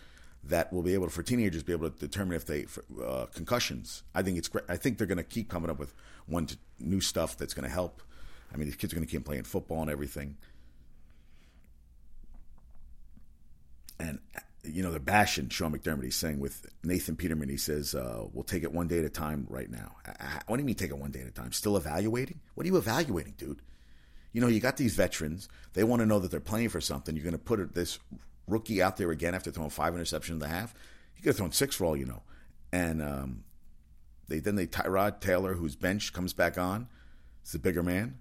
that 0.44 0.73
will 0.73 0.82
be 0.82 0.94
able 0.94 1.06
to, 1.06 1.12
for 1.12 1.23
teenagers, 1.23 1.62
be 1.62 1.73
able 1.73 1.90
to 1.90 1.99
determine 1.99 2.37
if 2.37 2.46
they 2.46 2.67
uh, 3.05 3.26
concussions. 3.34 4.02
I 4.14 4.23
think 4.23 4.38
it's 4.38 4.49
great. 4.49 4.64
I 4.69 4.76
think 4.76 4.99
they're 4.99 5.06
going 5.06 5.19
to 5.19 5.25
keep 5.25 5.49
coming 5.49 5.70
up 5.70 5.78
with 5.78 5.94
one 6.26 6.49
new 6.78 7.00
stuff 7.00 7.37
that's 7.37 7.55
going 7.55 7.64
to 7.64 7.73
help. 7.73 8.02
I 8.52 8.56
mean, 8.56 8.67
these 8.67 8.76
kids 8.76 8.93
are 8.93 8.96
going 8.96 9.06
to 9.06 9.11
keep 9.11 9.25
playing 9.25 9.43
football 9.43 9.82
and 9.82 9.90
everything. 9.90 10.37
And 13.99 14.20
you 14.62 14.82
know, 14.82 14.90
they're 14.90 15.00
bashing 15.00 15.49
Sean 15.49 15.73
McDermott. 15.73 16.05
He's 16.05 16.17
saying 16.17 16.40
with 16.40 16.67
Nathan 16.82 17.17
Peterman, 17.17 17.49
he 17.49 17.56
says, 17.56 17.94
uh, 17.94 18.25
"We'll 18.32 18.44
take 18.44 18.62
it 18.62 18.73
one 18.73 18.88
day 18.88 18.99
at 18.99 19.05
a 19.05 19.11
time 19.11 19.46
right 19.49 19.70
now." 19.70 19.96
What 20.46 20.56
do 20.56 20.62
you 20.62 20.67
mean 20.67 20.75
take 20.75 20.90
it 20.90 20.99
one 20.99 21.11
day 21.11 21.20
at 21.20 21.26
a 21.26 21.32
time? 21.32 21.52
Still 21.52 21.76
evaluating? 21.76 22.40
What 22.55 22.64
are 22.64 22.69
you 22.69 22.76
evaluating, 22.76 23.34
dude? 23.37 23.62
You 24.37 24.43
know, 24.43 24.49
you 24.49 24.61
got 24.61 24.77
these 24.77 24.94
veterans. 24.94 25.49
They 25.73 25.83
want 25.83 26.00
to 26.00 26.06
know 26.06 26.19
that 26.19 26.31
they're 26.31 26.41
playing 26.41 26.69
for 26.69 26.79
something. 26.79 27.17
You're 27.17 27.25
going 27.25 27.33
to 27.33 27.38
put 27.38 27.75
this 27.75 27.99
rookie 28.47 28.83
out 28.83 28.99
there 28.99 29.11
again 29.11 29.35
after 29.35 29.50
throwing 29.50 29.71
five 29.71 29.94
interceptions 29.94 30.33
in 30.33 30.41
the 30.41 30.47
half. 30.47 30.75
He 31.15 31.23
could 31.23 31.31
have 31.31 31.37
thrown 31.38 31.53
six 31.53 31.75
for 31.75 31.87
all 31.87 31.97
you 31.97 32.05
know. 32.05 32.21
And 32.71 33.00
um, 33.00 33.44
they 34.29 34.41
then 34.41 34.56
they 34.56 34.67
Tyrod 34.67 35.21
Taylor, 35.21 35.55
who's 35.55 35.75
bench, 35.75 36.12
comes 36.12 36.35
back 36.35 36.59
on. 36.59 36.87
It's 37.41 37.55
a 37.55 37.59
bigger 37.59 37.83
man. 37.83 38.19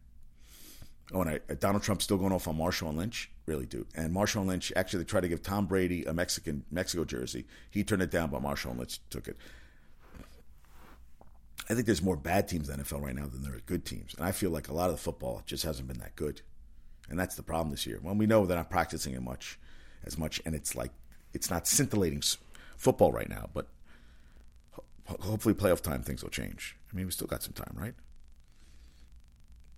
Oh, 1.13 1.19
and 1.19 1.31
I, 1.49 1.53
Donald 1.55 1.83
Trump's 1.83 2.05
still 2.05 2.17
going 2.17 2.31
off 2.31 2.47
on 2.47 2.55
Marshawn 2.55 2.95
Lynch, 2.95 3.29
really, 3.45 3.65
dude. 3.65 3.87
And 3.93 4.15
Marshawn 4.15 4.45
Lynch 4.45 4.71
actually 4.73 4.99
they 4.99 5.07
tried 5.07 5.23
to 5.23 5.27
give 5.27 5.43
Tom 5.43 5.65
Brady 5.65 6.05
a 6.05 6.13
Mexican 6.13 6.63
Mexico 6.71 7.03
jersey. 7.03 7.45
He 7.69 7.83
turned 7.83 8.01
it 8.03 8.09
down, 8.09 8.29
but 8.29 8.41
Marshawn 8.41 8.77
Lynch 8.77 9.01
took 9.09 9.27
it. 9.27 9.35
I 11.69 11.73
think 11.73 11.85
there's 11.87 12.01
more 12.01 12.15
bad 12.15 12.47
teams 12.47 12.69
in 12.69 12.77
the 12.77 12.83
NFL 12.83 13.01
right 13.01 13.15
now 13.15 13.25
than 13.25 13.41
there 13.41 13.55
are 13.55 13.61
good 13.65 13.85
teams, 13.85 14.13
and 14.15 14.25
I 14.25 14.31
feel 14.31 14.51
like 14.51 14.67
a 14.67 14.73
lot 14.73 14.89
of 14.89 14.95
the 14.95 15.01
football 15.01 15.41
just 15.45 15.63
hasn't 15.63 15.87
been 15.87 15.97
that 15.99 16.15
good, 16.15 16.41
and 17.09 17.19
that's 17.19 17.35
the 17.35 17.43
problem 17.43 17.71
this 17.71 17.87
year. 17.87 17.99
Well, 18.01 18.15
we 18.15 18.27
know 18.27 18.45
they're 18.45 18.57
not 18.57 18.69
practicing 18.69 19.13
it 19.13 19.21
much, 19.21 19.57
as 20.03 20.17
much, 20.17 20.41
and 20.45 20.53
it's 20.53 20.75
like 20.75 20.91
it's 21.33 21.49
not 21.49 21.67
scintillating 21.67 22.21
football 22.77 23.11
right 23.11 23.29
now. 23.29 23.49
But 23.53 23.67
ho- 25.05 25.17
hopefully, 25.21 25.55
playoff 25.55 25.81
time 25.81 26.03
things 26.03 26.21
will 26.21 26.29
change. 26.29 26.75
I 26.91 26.95
mean, 26.95 27.05
we 27.05 27.11
still 27.11 27.27
got 27.27 27.41
some 27.41 27.53
time, 27.53 27.73
right? 27.75 27.95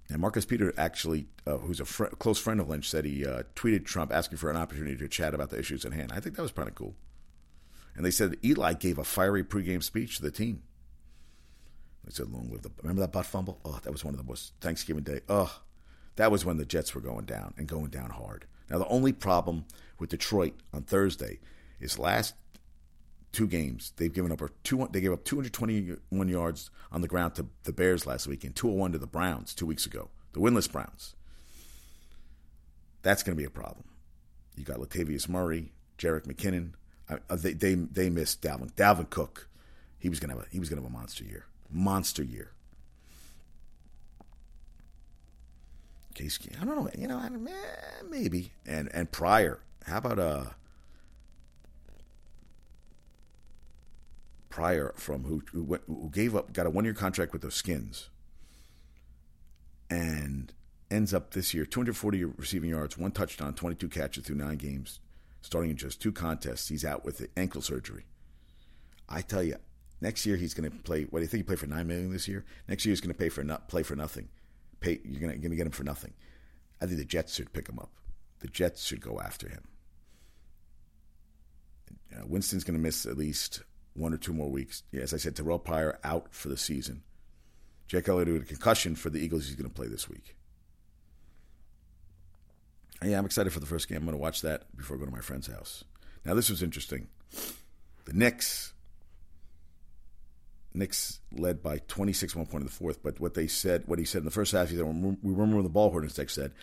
And 0.09 0.21
Marcus 0.21 0.45
Peter, 0.45 0.73
actually, 0.77 1.27
uh, 1.45 1.57
who's 1.57 1.79
a 1.79 1.85
fr- 1.85 2.05
close 2.05 2.39
friend 2.39 2.59
of 2.59 2.69
Lynch, 2.69 2.89
said 2.89 3.05
he 3.05 3.25
uh, 3.25 3.43
tweeted 3.55 3.85
Trump 3.85 4.13
asking 4.13 4.37
for 4.37 4.49
an 4.49 4.55
opportunity 4.55 4.95
to 4.97 5.07
chat 5.07 5.33
about 5.33 5.49
the 5.49 5.59
issues 5.59 5.83
at 5.83 5.93
hand. 5.93 6.11
I 6.13 6.19
think 6.19 6.35
that 6.35 6.41
was 6.41 6.51
kind 6.51 6.69
of 6.69 6.75
cool. 6.75 6.95
And 7.95 8.05
they 8.05 8.11
said 8.11 8.37
Eli 8.43 8.73
gave 8.73 8.97
a 8.97 9.03
fiery 9.03 9.43
pregame 9.43 9.83
speech 9.83 10.17
to 10.17 10.21
the 10.21 10.31
team. 10.31 10.63
They 12.07 12.13
said, 12.13 12.31
"Long 12.31 12.49
live 12.49 12.61
the." 12.61 12.71
Remember 12.81 13.01
that 13.01 13.11
butt 13.11 13.25
fumble? 13.25 13.59
Oh, 13.65 13.79
that 13.83 13.91
was 13.91 14.05
one 14.05 14.13
of 14.13 14.17
the 14.17 14.25
most 14.25 14.53
Thanksgiving 14.61 15.03
Day. 15.03 15.19
Oh, 15.27 15.61
that 16.15 16.31
was 16.31 16.45
when 16.45 16.57
the 16.57 16.65
Jets 16.65 16.95
were 16.95 17.01
going 17.01 17.25
down 17.25 17.53
and 17.57 17.67
going 17.67 17.89
down 17.89 18.11
hard. 18.11 18.45
Now 18.69 18.79
the 18.79 18.87
only 18.87 19.11
problem 19.11 19.65
with 19.99 20.09
Detroit 20.09 20.53
on 20.73 20.83
Thursday 20.83 21.39
is 21.79 21.99
last 21.99 22.33
two 23.31 23.47
games 23.47 23.93
they've 23.97 24.13
given 24.13 24.31
up 24.31 24.41
two 24.63 24.87
they 24.91 25.01
gave 25.01 25.11
up 25.11 25.23
221 25.23 26.27
yards 26.27 26.71
on 26.91 27.01
the 27.01 27.07
ground 27.07 27.35
to 27.35 27.45
the 27.63 27.73
Bears 27.73 28.07
last 28.07 28.25
week 28.25 28.43
and 28.43 28.55
201 28.55 28.93
to 28.93 28.97
the 28.97 29.05
Browns 29.05 29.53
two 29.53 29.65
weeks 29.65 29.85
ago 29.85 30.09
the 30.33 30.39
winless 30.39 30.71
Browns 30.71 31.13
that's 33.03 33.21
going 33.21 33.35
to 33.35 33.39
be 33.39 33.45
a 33.45 33.49
problem 33.49 33.83
you 34.55 34.63
got 34.63 34.77
Latavius 34.77 35.29
Murray 35.29 35.73
Jerick 35.97 36.25
McKinnon 36.25 36.71
uh, 37.09 37.35
they 37.35 37.53
they 37.53 37.75
they 37.75 38.09
missed 38.09 38.41
Dalvin 38.41 38.71
Dalvin 38.73 39.09
Cook 39.09 39.49
he 39.99 40.09
was 40.09 40.19
going 40.19 40.29
to 40.29 40.37
have 40.37 40.47
a, 40.47 40.49
he 40.49 40.59
was 40.59 40.69
going 40.69 40.81
to 40.81 40.83
have 40.83 40.91
a 40.91 40.97
monster 40.97 41.23
year 41.23 41.45
monster 41.71 42.23
year 42.23 42.51
Case 46.13 46.39
I 46.59 46.65
don't 46.65 46.75
know 46.75 46.89
you 46.97 47.07
know 47.07 47.21
maybe 48.09 48.51
and 48.65 48.89
and 48.91 49.11
Pryor 49.11 49.59
how 49.85 49.97
about 49.97 50.17
uh 50.17 50.45
Pryor 54.49 54.93
from 54.95 55.23
who 55.25 55.43
who, 55.51 55.63
went, 55.63 55.83
who 55.85 56.09
gave 56.11 56.35
up 56.35 56.53
got 56.53 56.65
a 56.65 56.71
one 56.71 56.85
year 56.85 56.95
contract 56.95 57.33
with 57.33 57.43
the 57.43 57.51
Skins 57.51 58.09
and 59.89 60.53
ends 60.89 61.13
up 61.13 61.31
this 61.31 61.53
year 61.53 61.65
240 61.65 62.23
receiving 62.25 62.69
yards, 62.69 62.97
one 62.97 63.11
touchdown, 63.11 63.53
22 63.53 63.89
catches 63.89 64.25
through 64.25 64.35
nine 64.35 64.57
games, 64.57 64.99
starting 65.41 65.71
in 65.71 65.77
just 65.77 66.01
two 66.01 66.11
contests. 66.11 66.69
He's 66.69 66.85
out 66.85 67.05
with 67.05 67.17
the 67.17 67.29
ankle 67.37 67.61
surgery. 67.61 68.05
I 69.09 69.21
tell 69.21 69.43
you, 69.43 69.55
next 70.01 70.25
year 70.25 70.35
he's 70.35 70.53
going 70.53 70.69
to 70.69 70.77
play. 70.77 71.03
What 71.03 71.19
do 71.19 71.23
you 71.23 71.27
think 71.27 71.39
he 71.39 71.43
played 71.43 71.59
for 71.59 71.67
nine 71.67 71.87
million 71.87 72.11
this 72.11 72.27
year? 72.27 72.45
Next 72.67 72.85
year 72.85 72.91
he's 72.91 73.01
going 73.01 73.13
to 73.13 73.17
pay 73.17 73.29
for 73.29 73.43
not 73.43 73.69
play 73.69 73.83
for 73.83 73.95
nothing. 73.95 74.29
Pay 74.79 74.99
you're 75.03 75.19
going 75.19 75.41
to 75.41 75.55
get 75.55 75.65
him 75.65 75.71
for 75.71 75.83
nothing. 75.83 76.13
I 76.81 76.85
think 76.85 76.99
the 76.99 77.05
Jets 77.05 77.35
should 77.35 77.53
pick 77.53 77.67
him 77.67 77.79
up. 77.79 77.91
The 78.39 78.47
Jets 78.47 78.85
should 78.85 79.01
go 79.01 79.19
after 79.19 79.49
him. 79.49 79.63
Uh, 82.15 82.25
Winston's 82.25 82.63
going 82.63 82.77
to 82.77 82.83
miss 82.83 83.05
at 83.05 83.17
least 83.17 83.63
one 83.93 84.13
or 84.13 84.17
two 84.17 84.33
more 84.33 84.49
weeks. 84.49 84.83
Yeah, 84.91 85.01
as 85.01 85.13
I 85.13 85.17
said, 85.17 85.35
Terrell 85.35 85.59
Pryor 85.59 85.99
out 86.03 86.27
for 86.31 86.49
the 86.49 86.57
season. 86.57 87.03
Jake 87.87 88.07
Elliott 88.07 88.27
with 88.27 88.41
a 88.43 88.45
concussion 88.45 88.95
for 88.95 89.09
the 89.09 89.19
Eagles. 89.19 89.47
He's 89.47 89.55
going 89.55 89.69
to 89.69 89.73
play 89.73 89.87
this 89.87 90.09
week. 90.09 90.35
Yeah, 93.03 93.17
I'm 93.17 93.25
excited 93.25 93.53
for 93.53 93.59
the 93.59 93.65
first 93.65 93.87
game. 93.87 93.99
I'm 93.99 94.05
going 94.05 94.17
to 94.17 94.21
watch 94.21 94.41
that 94.41 94.75
before 94.75 94.97
I 94.97 94.99
go 94.99 95.05
to 95.05 95.11
my 95.11 95.21
friend's 95.21 95.47
house. 95.47 95.83
Now, 96.25 96.33
this 96.33 96.49
was 96.49 96.63
interesting. 96.63 97.07
The 98.05 98.13
Knicks, 98.13 98.73
Knicks 100.77 101.19
led 101.31 101.61
by 101.61 101.79
26 101.87 102.35
one 102.35 102.45
point 102.45 102.61
in 102.61 102.67
the 102.67 102.71
fourth. 102.71 103.01
But 103.03 103.19
what 103.19 103.33
they 103.33 103.47
said, 103.47 103.83
what 103.85 103.99
he 103.99 104.05
said 104.05 104.19
in 104.19 104.25
the 104.25 104.31
first 104.31 104.51
half, 104.51 104.69
he 104.69 104.77
said, 104.77 104.85
"We 104.85 105.33
remember 105.33 105.61
the 105.61 105.69
ball." 105.69 105.91
Hornacek 105.93 106.29
said, 106.29 106.53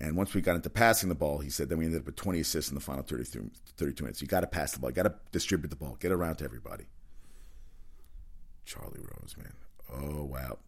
and 0.00 0.16
once 0.16 0.32
we 0.32 0.40
got 0.40 0.56
into 0.56 0.70
passing 0.70 1.10
the 1.10 1.14
ball, 1.14 1.38
he 1.38 1.50
said, 1.50 1.68
then 1.68 1.76
we 1.76 1.84
ended 1.84 2.00
up 2.00 2.06
with 2.06 2.16
20 2.16 2.40
assists 2.40 2.70
in 2.70 2.74
the 2.74 2.80
final 2.80 3.02
32, 3.02 3.50
32 3.76 4.02
minutes. 4.02 4.22
You 4.22 4.28
got 4.28 4.40
to 4.40 4.46
pass 4.46 4.72
the 4.72 4.78
ball. 4.78 4.90
You 4.90 4.96
got 4.96 5.02
to 5.02 5.14
distribute 5.30 5.68
the 5.68 5.76
ball. 5.76 5.98
Get 6.00 6.10
around 6.10 6.36
to 6.36 6.44
everybody. 6.44 6.84
Charlie 8.64 9.00
Rose, 9.00 9.36
man. 9.36 9.52
Oh, 9.92 10.24
wow. 10.24 10.58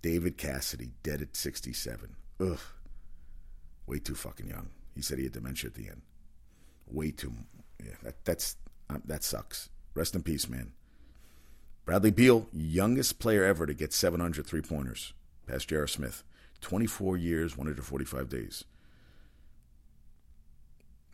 David 0.00 0.38
Cassidy, 0.38 0.92
dead 1.02 1.20
at 1.20 1.36
67. 1.36 2.16
Ugh. 2.40 2.58
Way 3.86 3.98
too 3.98 4.14
fucking 4.14 4.48
young. 4.48 4.70
He 4.94 5.02
said 5.02 5.18
he 5.18 5.24
had 5.24 5.32
dementia 5.32 5.68
at 5.68 5.74
the 5.74 5.88
end. 5.88 6.00
Way 6.86 7.10
too. 7.10 7.34
Yeah, 7.84 7.92
that, 8.04 8.24
that's 8.24 8.56
um, 8.88 9.02
that 9.04 9.22
sucks. 9.22 9.68
Rest 9.94 10.14
in 10.14 10.22
peace, 10.22 10.48
man. 10.48 10.72
Bradley 11.86 12.10
Beal, 12.10 12.48
youngest 12.52 13.20
player 13.20 13.44
ever 13.44 13.64
to 13.64 13.72
get 13.72 13.92
700 13.92 14.44
three 14.44 14.60
pointers, 14.60 15.14
past 15.46 15.68
J.R. 15.68 15.86
Smith. 15.86 16.24
24 16.60 17.16
years, 17.16 17.56
145 17.56 18.28
days. 18.28 18.64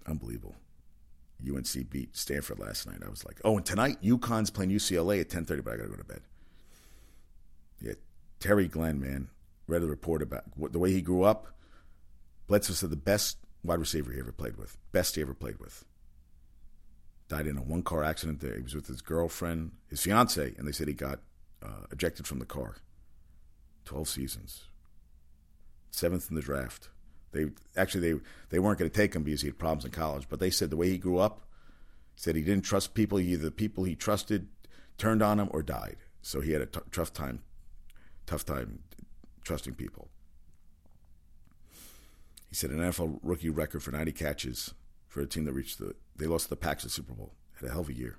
Unbelievable. 0.06 0.56
UNC 1.46 1.90
beat 1.90 2.16
Stanford 2.16 2.58
last 2.58 2.86
night. 2.86 3.02
I 3.04 3.10
was 3.10 3.24
like, 3.24 3.40
oh, 3.44 3.58
and 3.58 3.66
tonight 3.66 3.98
UConn's 4.02 4.50
playing 4.50 4.70
UCLA 4.70 5.20
at 5.20 5.28
10:30, 5.28 5.62
but 5.62 5.74
I 5.74 5.76
got 5.76 5.82
to 5.84 5.88
go 5.90 5.96
to 5.96 6.04
bed. 6.04 6.22
Yeah, 7.80 7.92
Terry 8.40 8.68
Glenn, 8.68 9.00
man, 9.00 9.28
read 9.66 9.82
a 9.82 9.86
report 9.86 10.22
about 10.22 10.44
the 10.56 10.78
way 10.78 10.92
he 10.92 11.02
grew 11.02 11.24
up. 11.24 11.48
Bledsoe 12.46 12.72
said 12.72 12.90
the 12.90 12.96
best 12.96 13.38
wide 13.64 13.80
receiver 13.80 14.12
he 14.12 14.20
ever 14.20 14.32
played 14.32 14.56
with, 14.56 14.78
best 14.92 15.16
he 15.16 15.22
ever 15.22 15.34
played 15.34 15.58
with. 15.58 15.84
Died 17.32 17.46
in 17.46 17.56
a 17.56 17.62
one-car 17.62 18.04
accident. 18.04 18.40
There, 18.40 18.56
he 18.56 18.62
was 18.62 18.74
with 18.74 18.88
his 18.88 19.00
girlfriend, 19.00 19.72
his 19.88 20.02
fiance, 20.02 20.54
and 20.58 20.68
they 20.68 20.72
said 20.72 20.86
he 20.86 20.92
got 20.92 21.20
uh, 21.62 21.86
ejected 21.90 22.26
from 22.26 22.40
the 22.40 22.44
car. 22.44 22.76
Twelve 23.84 24.08
seasons 24.08 24.64
seventh 25.92 26.28
in 26.30 26.36
the 26.36 26.42
draft. 26.42 26.88
They 27.30 27.46
actually 27.76 28.12
they 28.12 28.20
they 28.50 28.58
weren't 28.58 28.78
going 28.78 28.90
to 28.90 28.96
take 28.96 29.14
him 29.14 29.22
because 29.22 29.42
he 29.42 29.48
had 29.48 29.58
problems 29.58 29.84
in 29.84 29.92
college, 29.92 30.26
but 30.28 30.40
they 30.40 30.50
said 30.50 30.70
the 30.70 30.76
way 30.76 30.90
he 30.90 30.98
grew 30.98 31.18
up, 31.18 31.46
said 32.16 32.34
he 32.34 32.42
didn't 32.42 32.64
trust 32.64 32.94
people. 32.94 33.20
Either 33.20 33.44
the 33.44 33.50
people 33.50 33.84
he 33.84 33.94
trusted 33.94 34.48
turned 34.98 35.22
on 35.22 35.38
him 35.38 35.48
or 35.52 35.62
died. 35.62 35.96
So 36.20 36.40
he 36.40 36.52
had 36.52 36.62
a 36.62 36.66
t- 36.66 36.80
tough 36.90 37.12
time, 37.12 37.42
tough 38.26 38.44
time 38.44 38.80
trusting 39.44 39.74
people. 39.74 40.08
He 42.48 42.54
said 42.54 42.70
an 42.70 42.78
NFL 42.78 43.18
rookie 43.22 43.48
record 43.48 43.82
for 43.82 43.92
90 43.92 44.12
catches 44.12 44.74
for 45.12 45.20
a 45.20 45.26
team 45.26 45.44
that 45.44 45.52
reached 45.52 45.78
the 45.78 45.94
they 46.16 46.26
lost 46.26 46.48
the 46.48 46.56
Packers 46.56 46.92
Super 46.92 47.12
Bowl. 47.12 47.34
Had 47.60 47.68
a 47.68 47.72
hell 47.72 47.82
of 47.82 47.90
a 47.90 47.94
year. 47.94 48.16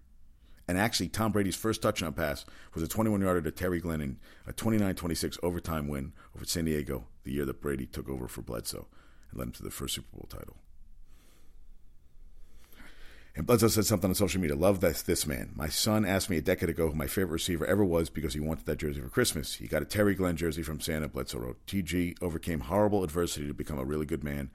And 0.67 0.77
actually, 0.77 1.09
Tom 1.09 1.31
Brady's 1.31 1.55
first 1.55 1.81
touchdown 1.81 2.13
pass 2.13 2.45
was 2.73 2.83
a 2.83 2.87
21 2.87 3.21
yarder 3.21 3.41
to 3.41 3.51
Terry 3.51 3.79
Glenn 3.79 3.99
in 3.99 4.17
a 4.45 4.53
29 4.53 4.93
26 4.93 5.39
overtime 5.41 5.87
win 5.87 6.13
over 6.35 6.45
San 6.45 6.65
Diego 6.65 7.07
the 7.23 7.31
year 7.31 7.45
that 7.45 7.61
Brady 7.61 7.87
took 7.87 8.07
over 8.07 8.27
for 8.27 8.43
Bledsoe 8.43 8.87
and 9.31 9.39
led 9.39 9.47
him 9.47 9.51
to 9.53 9.63
the 9.63 9.71
first 9.71 9.95
Super 9.95 10.15
Bowl 10.15 10.27
title. 10.29 10.57
And 13.35 13.47
Bledsoe 13.47 13.69
said 13.69 13.85
something 13.85 14.11
on 14.11 14.15
social 14.15 14.39
media. 14.39 14.55
Love 14.55 14.79
this, 14.79 15.01
this 15.01 15.25
man. 15.25 15.51
My 15.55 15.67
son 15.67 16.05
asked 16.05 16.29
me 16.29 16.37
a 16.37 16.41
decade 16.41 16.69
ago 16.69 16.89
who 16.89 16.95
my 16.95 17.07
favorite 17.07 17.33
receiver 17.33 17.65
ever 17.65 17.83
was 17.83 18.11
because 18.11 18.35
he 18.35 18.39
wanted 18.39 18.67
that 18.67 18.77
jersey 18.77 19.01
for 19.01 19.09
Christmas. 19.09 19.55
He 19.55 19.67
got 19.67 19.81
a 19.81 19.85
Terry 19.85 20.13
Glenn 20.13 20.37
jersey 20.37 20.61
from 20.61 20.79
Santa. 20.79 21.09
Bledsoe 21.09 21.39
wrote, 21.39 21.65
TG 21.65 22.17
overcame 22.21 22.59
horrible 22.59 23.03
adversity 23.03 23.47
to 23.47 23.53
become 23.55 23.79
a 23.79 23.83
really 23.83 24.05
good 24.05 24.23
man. 24.23 24.51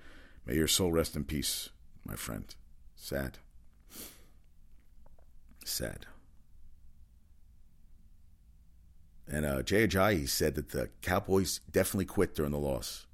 May 0.46 0.54
your 0.54 0.68
soul 0.68 0.92
rest 0.92 1.16
in 1.16 1.24
peace, 1.24 1.70
my 2.08 2.16
friend. 2.16 2.54
Sad 2.96 3.38
Sad. 5.68 6.06
And 9.30 9.44
uh, 9.44 9.62
Jay 9.62 9.86
Ajayi 9.86 10.26
said 10.26 10.54
that 10.54 10.70
the 10.70 10.88
Cowboys 11.02 11.60
definitely 11.70 12.06
quit 12.06 12.34
during 12.34 12.52
the 12.52 12.58
loss. 12.58 13.06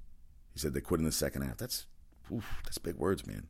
He 0.53 0.61
said 0.61 0.73
they 0.73 0.81
quit 0.81 1.01
in 1.01 1.07
the 1.07 1.13
second 1.13 1.43
half. 1.43 1.57
That's 1.57 1.87
oof, 2.33 2.61
that's 2.65 2.79
big 2.79 2.95
words, 2.95 3.27
man. 3.27 3.49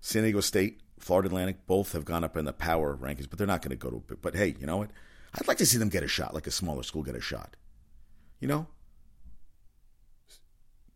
San 0.00 0.22
Diego 0.22 0.40
State, 0.40 0.80
Florida 0.98 1.28
Atlantic, 1.28 1.66
both 1.66 1.92
have 1.92 2.06
gone 2.06 2.24
up 2.24 2.36
in 2.36 2.46
the 2.46 2.52
power 2.54 2.96
rankings, 2.96 3.28
but 3.28 3.38
they're 3.38 3.46
not 3.46 3.60
going 3.60 3.70
to 3.70 3.76
go 3.76 3.90
to. 3.90 4.16
But 4.16 4.34
hey, 4.34 4.54
you 4.58 4.66
know 4.66 4.78
what? 4.78 4.90
I'd 5.34 5.46
like 5.46 5.58
to 5.58 5.66
see 5.66 5.76
them 5.76 5.90
get 5.90 6.02
a 6.02 6.08
shot, 6.08 6.32
like 6.32 6.46
a 6.46 6.50
smaller 6.50 6.82
school 6.82 7.02
get 7.02 7.14
a 7.14 7.20
shot. 7.20 7.56
You 8.40 8.48
know, 8.48 8.66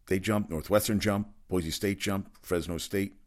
they 0.06 0.18
jump, 0.18 0.48
Northwestern 0.48 0.98
jump, 1.00 1.28
Boise 1.50 1.70
State 1.70 1.98
jump, 1.98 2.30
Fresno 2.42 2.78
State 2.78 3.20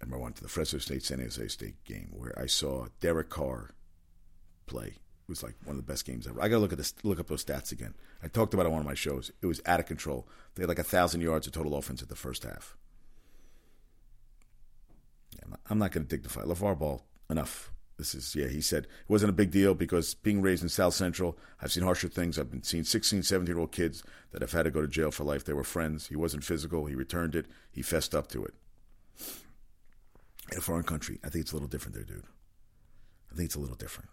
I 0.00 0.04
remember 0.04 0.20
I 0.20 0.24
went 0.24 0.36
to 0.36 0.42
the 0.42 0.48
Fresno 0.48 0.78
State 0.78 1.02
San 1.02 1.20
Jose 1.20 1.48
State 1.48 1.82
game 1.84 2.10
where 2.12 2.38
I 2.38 2.46
saw 2.46 2.86
Derek 3.00 3.30
Carr 3.30 3.70
play. 4.66 4.88
It 4.88 5.28
was 5.28 5.42
like 5.42 5.54
one 5.64 5.76
of 5.76 5.84
the 5.84 5.90
best 5.90 6.04
games 6.04 6.26
ever. 6.26 6.40
I 6.40 6.48
got 6.48 6.56
to 6.56 6.60
look 6.60 6.72
at 6.72 6.78
this, 6.78 6.94
look 7.02 7.18
up 7.18 7.28
those 7.28 7.44
stats 7.44 7.72
again. 7.72 7.94
I 8.22 8.28
talked 8.28 8.52
about 8.52 8.64
it 8.64 8.66
on 8.66 8.72
one 8.72 8.82
of 8.82 8.86
my 8.86 8.94
shows. 8.94 9.32
It 9.40 9.46
was 9.46 9.60
out 9.64 9.80
of 9.80 9.86
control. 9.86 10.28
They 10.54 10.62
had 10.62 10.68
like 10.68 10.78
a 10.78 10.84
thousand 10.84 11.22
yards 11.22 11.46
of 11.46 11.54
total 11.54 11.76
offense 11.76 12.02
at 12.02 12.08
the 12.08 12.14
first 12.14 12.44
half. 12.44 12.76
Yeah, 15.32 15.56
I'm 15.68 15.78
not, 15.78 15.92
going 15.92 16.06
to 16.06 16.08
dignify 16.08 16.42
LaVar 16.42 16.78
Ball 16.78 17.04
enough. 17.30 17.72
This 17.98 18.14
is 18.14 18.34
yeah. 18.34 18.48
He 18.48 18.60
said 18.60 18.84
it 18.84 18.90
wasn't 19.08 19.30
a 19.30 19.34
big 19.34 19.50
deal 19.50 19.74
because 19.74 20.14
being 20.14 20.42
raised 20.42 20.62
in 20.62 20.68
South 20.68 20.94
Central, 20.94 21.38
I've 21.62 21.72
seen 21.72 21.82
harsher 21.82 22.08
things. 22.08 22.38
I've 22.38 22.50
been 22.50 22.62
seeing 22.62 22.84
16, 22.84 23.22
17 23.22 23.46
year 23.46 23.58
old 23.58 23.72
kids 23.72 24.02
that 24.32 24.42
have 24.42 24.52
had 24.52 24.64
to 24.64 24.70
go 24.70 24.82
to 24.82 24.88
jail 24.88 25.10
for 25.10 25.24
life. 25.24 25.44
They 25.44 25.54
were 25.54 25.64
friends. 25.64 26.08
He 26.08 26.16
wasn't 26.16 26.44
physical. 26.44 26.86
He 26.86 26.94
returned 26.94 27.34
it. 27.34 27.46
He 27.72 27.82
fessed 27.82 28.14
up 28.14 28.28
to 28.28 28.44
it 28.44 28.54
in 30.52 30.58
a 30.58 30.60
foreign 30.60 30.84
country. 30.84 31.18
I 31.24 31.28
think 31.28 31.42
it's 31.42 31.52
a 31.52 31.54
little 31.54 31.68
different 31.68 31.94
there, 31.94 32.04
dude. 32.04 32.26
I 33.32 33.34
think 33.34 33.46
it's 33.46 33.56
a 33.56 33.60
little 33.60 33.76
different. 33.76 34.10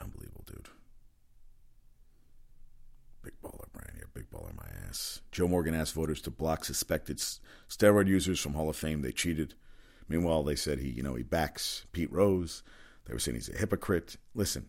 Unbelievable, 0.00 0.44
dude. 0.46 0.68
Big 3.22 3.34
baller 3.42 3.70
brand 3.72 3.92
here, 3.96 4.08
big 4.14 4.30
baller 4.30 4.56
my 4.56 4.64
ass. 4.90 5.20
Joe 5.32 5.48
Morgan 5.48 5.74
asked 5.74 5.94
voters 5.94 6.20
to 6.22 6.30
block 6.30 6.64
suspected 6.64 7.18
steroid 7.68 8.08
users 8.08 8.40
from 8.40 8.54
Hall 8.54 8.68
of 8.68 8.76
Fame. 8.76 9.02
They 9.02 9.12
cheated. 9.12 9.54
Meanwhile, 10.08 10.42
they 10.42 10.56
said 10.56 10.80
he, 10.80 10.88
you 10.88 11.02
know, 11.02 11.14
he 11.14 11.22
backs 11.22 11.86
Pete 11.92 12.12
Rose. 12.12 12.62
They 13.06 13.12
were 13.12 13.20
saying 13.20 13.36
he's 13.36 13.48
a 13.48 13.56
hypocrite. 13.56 14.16
Listen, 14.34 14.66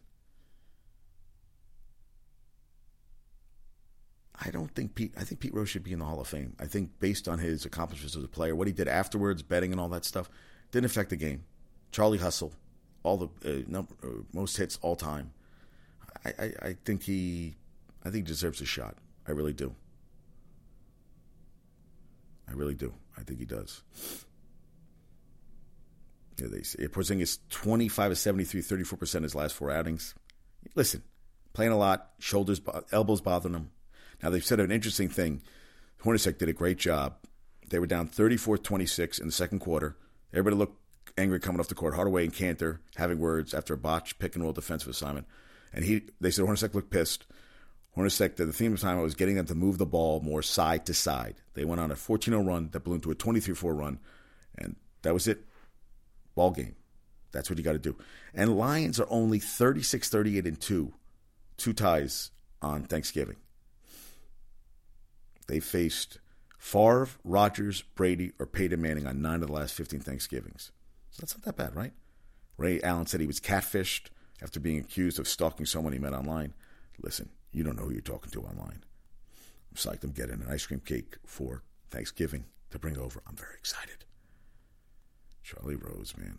I 4.44 4.52
don't 4.52 4.74
think 4.74 4.96
Pete. 4.96 5.14
I 5.18 5.24
think 5.24 5.42
Pete 5.42 5.54
Rose 5.54 5.70
should 5.70 5.84
be 5.84 5.94
in 5.94 6.00
the 6.00 6.06
Hall 6.06 6.22
of 6.22 6.28
Fame. 6.28 6.56
I 6.60 6.66
think 6.66 7.00
based 7.00 7.28
on 7.28 7.40
his 7.40 7.66
accomplishments 7.66 8.16
as 8.16 8.24
a 8.24 8.28
player, 8.28 8.56
what 8.56 8.68
he 8.68 8.74
did 8.74 8.88
afterwards, 8.88 9.42
betting 9.42 9.72
and 9.72 9.82
all 9.82 9.90
that 9.90 10.06
stuff, 10.06 10.30
didn't 10.72 10.86
affect 10.86 11.10
the 11.10 11.16
game. 11.16 11.44
Charlie 11.92 12.20
Hustle, 12.20 12.54
all 13.04 13.18
the 13.18 13.28
uh, 13.46 13.64
number, 13.68 13.94
uh, 14.04 14.22
most 14.34 14.58
hits 14.58 14.78
all 14.82 14.96
time. 14.96 15.34
I, 16.24 16.30
I, 16.40 16.54
I 16.62 16.76
think 16.86 17.04
he, 17.04 17.56
I 18.02 18.06
think 18.06 18.28
he 18.28 18.32
deserves 18.32 18.62
a 18.62 18.66
shot. 18.66 18.98
I 19.28 19.32
really 19.32 19.54
do. 19.54 19.76
I 22.52 22.56
really 22.56 22.76
do. 22.76 22.94
I 23.18 23.24
think 23.24 23.40
he 23.40 23.46
does. 23.46 23.82
Yeah, 26.38 26.48
they 26.50 26.64
say 26.64 26.88
Porzingis 26.88 27.40
25 27.50 28.12
of 28.12 28.18
73, 28.18 28.62
34% 28.62 29.24
his 29.24 29.36
last 29.36 29.54
four 29.54 29.72
outings. 29.72 30.16
Listen, 30.76 31.04
playing 31.54 31.72
a 31.72 31.78
lot, 31.78 32.12
shoulders, 32.20 32.60
elbows 32.92 33.22
bothering 33.22 33.54
him 33.54 33.72
now, 34.22 34.30
they've 34.30 34.46
said 34.46 34.60
an 34.60 34.72
interesting 34.72 35.10
thing. 35.10 35.42
Hornacek 36.04 36.38
did 36.38 36.50
a 36.50 36.54
great 36.54 36.78
job. 36.78 37.16
They 37.70 37.80
were 37.80 37.88
down 37.88 38.08
34 38.08 38.58
26 38.58 39.20
in 39.20 39.28
the 39.28 39.32
second 39.32 39.60
quarter. 39.60 39.98
Everybody 40.34 40.56
looked 40.56 40.80
angry 41.18 41.40
coming 41.40 41.60
off 41.60 41.68
the 41.68 41.76
court. 41.76 41.96
Hardaway 41.96 42.26
and 42.26 42.34
Kanter 42.34 42.80
having 42.96 43.20
words 43.20 43.54
after 43.54 43.74
a 43.74 43.78
botch 43.78 44.20
pick 44.20 44.36
and 44.36 44.44
roll 44.44 44.54
defensive 44.54 44.90
assignment. 44.90 45.28
And 45.74 45.86
he, 45.86 46.04
they 46.20 46.32
said 46.32 46.46
Hornacek 46.46 46.74
looked 46.74 46.92
pissed. 46.92 47.26
Hornacek, 47.96 48.38
the 48.38 48.52
theme 48.54 48.74
of 48.74 48.80
the 48.80 48.86
time 48.86 49.02
was 49.02 49.16
getting 49.16 49.36
them 49.36 49.46
to 49.48 49.56
move 49.56 49.78
the 49.78 49.86
ball 49.86 50.22
more 50.22 50.42
side 50.42 50.86
to 50.86 50.94
side. 50.94 51.36
They 51.56 51.66
went 51.66 51.82
on 51.82 51.92
a 51.92 51.96
14 51.96 52.32
0 52.32 52.44
run 52.44 52.70
that 52.72 52.82
blew 52.82 52.96
into 52.96 53.12
a 53.12 53.16
23 53.16 53.54
4 53.54 53.74
run. 53.74 54.00
And 54.58 54.76
that 55.02 55.14
was 55.14 55.28
it. 55.28 55.46
Ball 56.36 56.52
game. 56.52 56.76
That's 57.32 57.50
what 57.50 57.58
you 57.58 57.64
got 57.64 57.74
to 57.74 57.80
do. 57.80 57.98
And 58.34 58.58
Lions 58.58 59.00
are 59.00 59.08
only 59.10 59.40
36 59.40 60.10
38 60.10 60.46
and 60.46 60.60
2, 60.60 60.94
two 61.58 61.74
ties 61.74 62.32
on 62.62 62.84
Thanksgiving. 62.84 63.38
They 65.48 65.60
faced 65.60 66.20
Favre, 66.58 67.10
Rodgers, 67.26 67.82
Brady, 67.82 68.32
or 68.40 68.46
Peyton 68.46 68.82
Manning 68.82 69.08
on 69.08 69.22
nine 69.22 69.42
of 69.42 69.48
the 69.48 69.54
last 69.54 69.74
15 69.74 70.00
Thanksgivings. 70.00 70.72
So 71.10 71.22
that's 71.22 71.36
not 71.36 71.44
that 71.44 71.58
bad, 71.58 71.76
right? 71.76 71.92
Ray 72.58 72.82
Allen 72.82 73.08
said 73.08 73.20
he 73.20 73.28
was 73.28 73.40
catfished 73.40 74.08
after 74.42 74.60
being 74.60 74.78
accused 74.80 75.20
of 75.20 75.28
stalking 75.28 75.66
someone 75.66 75.94
he 75.94 76.00
met 76.00 76.14
online. 76.14 76.54
Listen, 77.02 77.30
you 77.52 77.64
don't 77.64 77.78
know 77.78 77.84
who 77.84 77.94
you're 77.94 78.02
talking 78.02 78.32
to 78.32 78.42
online. 78.42 78.84
I'm 79.72 79.76
psyched 79.76 80.04
I'm 80.04 80.12
getting 80.12 80.42
an 80.42 80.48
ice 80.50 80.66
cream 80.66 80.82
cake 80.82 81.18
for 81.26 81.64
Thanksgiving 81.90 82.46
to 82.72 82.80
bring 82.80 82.98
over. 82.98 83.22
I'm 83.28 83.36
very 83.36 83.56
excited. 83.58 84.06
Charlie 85.44 85.76
Rose, 85.76 86.14
man. 86.18 86.38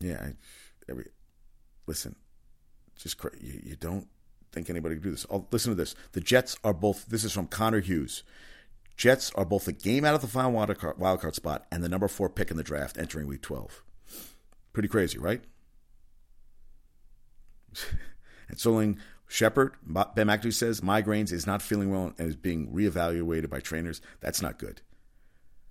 Yeah, 0.00 0.22
I, 0.22 0.32
every 0.88 1.06
listen, 1.86 2.16
just 2.96 3.18
cra- 3.18 3.32
you, 3.40 3.60
you 3.64 3.76
don't 3.76 4.08
think 4.52 4.70
anybody 4.70 4.94
could 4.94 5.04
do 5.04 5.10
this. 5.10 5.26
Oh, 5.30 5.46
listen 5.50 5.72
to 5.72 5.76
this. 5.76 5.94
The 6.12 6.20
Jets 6.20 6.56
are 6.64 6.72
both. 6.72 7.06
This 7.06 7.24
is 7.24 7.32
from 7.32 7.46
Connor 7.46 7.80
Hughes. 7.80 8.22
Jets 8.96 9.32
are 9.34 9.44
both 9.44 9.66
a 9.66 9.72
game 9.72 10.04
out 10.04 10.14
of 10.14 10.20
the 10.20 10.26
final 10.26 10.52
wildcard, 10.52 10.98
wildcard 10.98 11.34
spot 11.34 11.64
and 11.72 11.82
the 11.82 11.88
number 11.88 12.06
four 12.06 12.28
pick 12.28 12.50
in 12.50 12.58
the 12.58 12.62
draft 12.62 12.98
entering 12.98 13.26
Week 13.26 13.40
12. 13.40 13.82
Pretty 14.74 14.88
crazy, 14.88 15.18
right? 15.18 15.42
and 18.50 18.58
Sterling 18.58 18.98
Shepard, 19.28 19.74
Ben 19.86 20.26
McAdoo 20.26 20.52
says 20.52 20.80
migraines 20.80 21.32
is 21.32 21.46
not 21.46 21.62
feeling 21.62 21.90
well 21.90 22.12
and 22.18 22.28
is 22.28 22.36
being 22.36 22.72
reevaluated 22.72 23.48
by 23.48 23.60
trainers. 23.60 24.00
That's 24.20 24.42
not 24.42 24.58
good. 24.58 24.82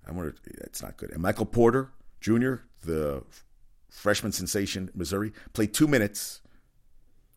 I 0.07 0.11
wonder. 0.11 0.33
That's 0.59 0.81
not 0.81 0.97
good. 0.97 1.11
And 1.11 1.21
Michael 1.21 1.45
Porter 1.45 1.91
Jr., 2.21 2.55
the 2.83 3.23
freshman 3.89 4.31
sensation, 4.31 4.89
Missouri, 4.95 5.33
played 5.53 5.73
two 5.73 5.87
minutes, 5.87 6.41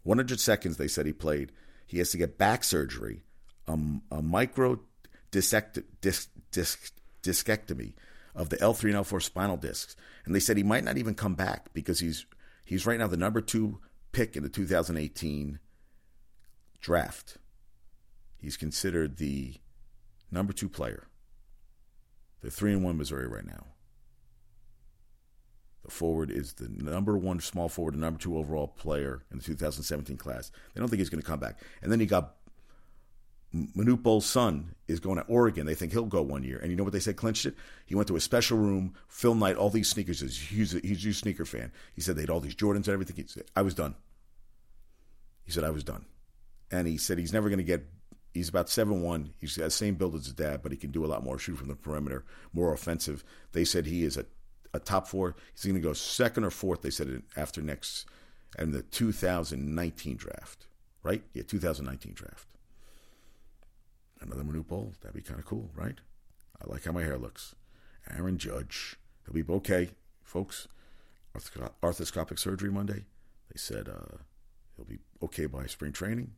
100 0.04 0.40
seconds. 0.40 0.76
They 0.76 0.88
said 0.88 1.06
he 1.06 1.12
played. 1.12 1.52
He 1.86 1.98
has 1.98 2.10
to 2.12 2.18
get 2.18 2.38
back 2.38 2.64
surgery, 2.64 3.22
a 3.66 4.22
micro 4.22 4.80
disect, 5.30 5.78
disc, 6.00 6.30
disc, 6.50 6.92
discectomy 7.22 7.94
of 8.34 8.48
the 8.48 8.56
L3 8.58 8.84
and 8.84 8.94
L4 8.94 9.22
spinal 9.22 9.56
discs, 9.56 9.96
and 10.24 10.34
they 10.34 10.40
said 10.40 10.56
he 10.56 10.62
might 10.62 10.84
not 10.84 10.98
even 10.98 11.14
come 11.14 11.34
back 11.34 11.72
because 11.74 12.00
he's 12.00 12.24
he's 12.64 12.86
right 12.86 12.98
now 12.98 13.06
the 13.06 13.16
number 13.16 13.40
two 13.40 13.78
pick 14.12 14.36
in 14.36 14.42
the 14.42 14.48
2018 14.48 15.58
draft. 16.80 17.38
He's 18.38 18.56
considered 18.56 19.16
the 19.16 19.54
number 20.30 20.52
two 20.52 20.68
player. 20.68 21.06
They're 22.40 22.50
three 22.50 22.72
and 22.72 22.84
one 22.84 22.98
Missouri 22.98 23.26
right 23.26 23.46
now. 23.46 23.66
The 25.84 25.90
forward 25.90 26.30
is 26.30 26.54
the 26.54 26.68
number 26.68 27.16
one 27.16 27.40
small 27.40 27.68
forward, 27.68 27.94
the 27.94 27.98
number 27.98 28.20
two 28.20 28.36
overall 28.36 28.68
player 28.68 29.24
in 29.32 29.38
the 29.38 29.44
2017 29.44 30.16
class. 30.16 30.52
They 30.74 30.80
don't 30.80 30.88
think 30.88 31.00
he's 31.00 31.10
going 31.10 31.22
to 31.22 31.26
come 31.26 31.40
back. 31.40 31.58
And 31.82 31.90
then 31.90 31.98
you 31.98 32.06
got 32.06 32.34
Manute 33.54 34.02
Bol's 34.02 34.24
son 34.24 34.74
is 34.88 34.98
going 34.98 35.18
to 35.18 35.24
Oregon. 35.24 35.66
They 35.66 35.74
think 35.74 35.92
he'll 35.92 36.06
go 36.06 36.22
one 36.22 36.42
year. 36.42 36.58
And 36.58 36.70
you 36.70 36.76
know 36.76 36.84
what 36.84 36.92
they 36.92 37.00
said 37.00 37.16
clinched 37.16 37.44
it? 37.44 37.54
He 37.84 37.94
went 37.94 38.08
to 38.08 38.16
a 38.16 38.20
special 38.20 38.56
room, 38.56 38.94
film 39.08 39.38
night, 39.38 39.56
all 39.56 39.68
these 39.68 39.88
sneakers. 39.88 40.20
He's 40.20 40.74
a, 40.74 40.78
he's 40.78 41.04
a 41.04 41.06
huge 41.06 41.20
sneaker 41.20 41.44
fan. 41.44 41.70
He 41.94 42.00
said 42.00 42.16
they 42.16 42.22
had 42.22 42.30
all 42.30 42.40
these 42.40 42.54
Jordans 42.54 42.86
and 42.86 42.88
everything. 42.88 43.16
He 43.16 43.26
said, 43.26 43.44
I 43.54 43.62
was 43.62 43.74
done. 43.74 43.94
He 45.44 45.52
said, 45.52 45.64
I 45.64 45.70
was 45.70 45.84
done. 45.84 46.06
And 46.70 46.88
he 46.88 46.96
said 46.96 47.18
he's 47.18 47.32
never 47.32 47.50
going 47.50 47.58
to 47.58 47.64
get, 47.64 47.84
he's 48.32 48.48
about 48.48 48.70
7 48.70 49.02
1. 49.02 49.34
He's 49.38 49.58
got 49.58 49.64
the 49.64 49.70
same 49.70 49.96
build 49.96 50.14
as 50.14 50.24
his 50.24 50.34
dad, 50.34 50.60
but 50.62 50.72
he 50.72 50.78
can 50.78 50.90
do 50.90 51.04
a 51.04 51.08
lot 51.08 51.22
more, 51.22 51.38
shoot 51.38 51.56
from 51.56 51.68
the 51.68 51.74
perimeter, 51.74 52.24
more 52.54 52.72
offensive. 52.72 53.22
They 53.52 53.66
said 53.66 53.84
he 53.84 54.04
is 54.04 54.16
a, 54.16 54.24
a 54.72 54.78
top 54.78 55.06
four. 55.06 55.36
He's 55.52 55.64
going 55.64 55.74
to 55.74 55.86
go 55.86 55.92
second 55.92 56.44
or 56.44 56.50
fourth, 56.50 56.80
they 56.80 56.90
said, 56.90 57.22
after 57.36 57.60
next, 57.60 58.06
and 58.56 58.72
the 58.72 58.80
2019 58.80 60.16
draft, 60.16 60.66
right? 61.02 61.22
Yeah, 61.34 61.42
2019 61.42 62.14
draft 62.14 62.51
another 64.22 64.42
Manute 64.44 64.66
Bol. 64.66 64.92
That'd 65.00 65.14
be 65.14 65.22
kind 65.22 65.38
of 65.38 65.46
cool, 65.46 65.70
right? 65.74 65.98
I 66.60 66.70
like 66.70 66.84
how 66.84 66.92
my 66.92 67.02
hair 67.02 67.18
looks. 67.18 67.54
Aaron 68.10 68.38
Judge. 68.38 68.96
He'll 69.24 69.42
be 69.42 69.52
okay, 69.52 69.90
folks. 70.22 70.68
Arthroscopic 71.34 72.38
surgery 72.38 72.70
Monday. 72.70 73.04
They 73.48 73.56
said 73.56 73.88
uh, 73.88 74.18
he'll 74.76 74.84
be 74.84 74.98
okay 75.22 75.46
by 75.46 75.66
spring 75.66 75.92
training. 75.92 76.32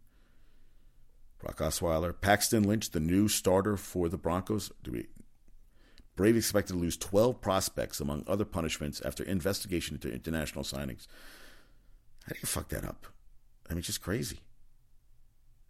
Brock 1.40 1.59
Osweiler. 1.59 2.18
Paxton 2.18 2.62
Lynch, 2.62 2.90
the 2.90 3.01
new 3.01 3.29
starter 3.29 3.77
for 3.77 4.09
the 4.09 4.18
Broncos. 4.18 4.70
Do 4.83 4.92
we? 4.92 5.07
Brave 6.16 6.37
expected 6.37 6.75
to 6.75 6.79
lose 6.79 6.97
12 6.97 7.40
prospects, 7.40 8.01
among 8.01 8.25
other 8.29 8.44
punishments, 8.44 9.01
after 9.01 9.25
investigation 9.25 9.97
into 9.97 10.12
international 10.12 10.62
signings. 10.62 11.09
How 12.25 12.33
do 12.33 12.38
you 12.40 12.47
fuck 12.47 12.68
that 12.68 12.85
up? 12.85 13.07
I 13.68 13.75
mean, 13.75 13.83
just 13.83 14.01
crazy 14.01 14.40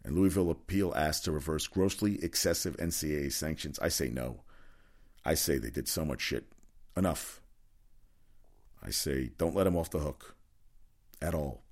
and 0.05 0.15
Louisville 0.15 0.51
appeal 0.51 0.93
asked 0.95 1.25
to 1.25 1.33
reverse 1.33 1.67
grossly 1.67 2.23
excessive 2.23 2.77
NCAA 2.77 3.33
sanctions. 3.33 3.79
I 3.79 3.89
say 3.89 4.11
no. 4.11 4.43
I 5.25 5.35
say 5.35 5.59
they 5.59 5.71
did 5.71 5.89
so 5.89 6.05
much 6.05 6.21
shit. 6.21 6.45
Enough. 6.97 7.41
I 8.83 8.91
say 8.91 9.31
don't 9.39 9.57
let 9.57 9.65
them 9.65 9.77
off 9.77 9.91
the 9.91 10.01
hook 10.01 10.37
at 11.23 11.35
all. 11.35 11.63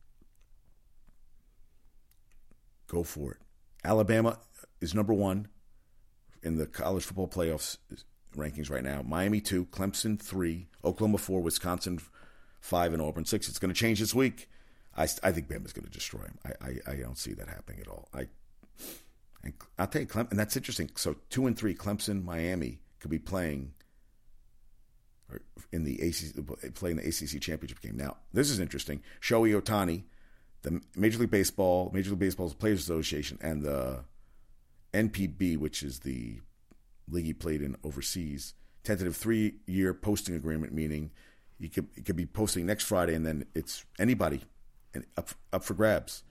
Go 2.89 3.03
for 3.03 3.33
it. 3.33 3.39
Alabama 3.85 4.39
is 4.81 4.95
number 4.95 5.13
one 5.13 5.49
in 6.43 6.57
the 6.57 6.67
college 6.67 7.05
football 7.05 7.29
playoffs 7.29 7.77
rankings 8.37 8.71
right 8.71 8.83
now. 8.83 9.03
Miami 9.03 9.41
two, 9.41 9.67
Clemson 9.67 10.19
three, 10.21 10.69
Oklahoma 10.85 11.19
four, 11.19 11.41
Wisconsin 11.43 12.01
five, 12.61 12.93
and 12.93 13.03
Auburn 13.03 13.27
six. 13.27 13.49
It's 13.49 13.59
going 13.59 13.73
to 13.73 13.79
change 13.79 14.01
this 14.01 14.15
week. 14.15 14.49
I, 14.97 15.05
I 15.23 15.33
think 15.33 15.49
Bama's 15.49 15.73
going 15.73 15.85
to 15.85 15.91
destroy 15.91 16.21
him. 16.21 16.39
I, 16.45 16.51
I, 16.67 16.93
I, 16.93 16.97
don't 16.97 17.17
see 17.17 17.33
that 17.33 17.49
happening 17.49 17.81
at 17.81 17.89
all. 17.89 18.09
I 18.13 18.27
and 19.43 19.55
I'll 19.79 19.87
tell 19.87 20.03
you, 20.03 20.07
Clem, 20.07 20.29
and 20.31 20.39
that's 20.39 20.57
interesting. 20.57 20.91
So 20.95 21.17
two 21.31 21.47
and 21.47 21.57
three, 21.57 21.75
Clemson, 21.75 22.25
Miami 22.25 22.81
could 23.01 23.11
be 23.11 23.19
playing 23.19 23.73
in 25.73 25.85
the 25.85 25.99
ACC, 26.01 26.75
playing 26.75 26.97
the 26.97 27.09
ACC 27.09 27.41
championship 27.41 27.81
game. 27.81 27.97
Now 27.97 28.19
this 28.33 28.51
is 28.51 28.61
interesting. 28.61 29.03
Shohei 29.21 29.61
Ohtani, 29.61 30.05
the 30.63 30.81
Major 30.97 31.19
League 31.19 31.31
Baseball, 31.31 31.91
Major 31.93 32.11
League 32.11 32.21
Baseball 32.21 32.51
Players 32.51 32.81
Association, 32.81 33.39
and 33.41 33.63
the 33.63 34.05
NPB, 34.93 35.57
which 35.57 35.83
is 35.83 36.01
the 36.01 36.41
league 37.09 37.25
he 37.25 37.35
played 37.35 37.63
in 37.63 37.77
overseas, 37.83 38.55
tentative 38.85 39.17
three-year 39.17 39.95
posting 39.95 40.35
agreement, 40.35 40.73
meaning 40.73 41.11
he 41.59 41.69
could 41.69 41.89
could 42.05 42.17
be 42.17 42.27
posting 42.27 42.67
next 42.67 42.85
Friday, 42.85 43.15
and 43.15 43.27
then 43.27 43.47
it's 43.55 43.85
anybody 43.99 44.43
up 45.17 45.31
up 45.53 45.65
for 45.65 45.75
grabs. 45.75 46.25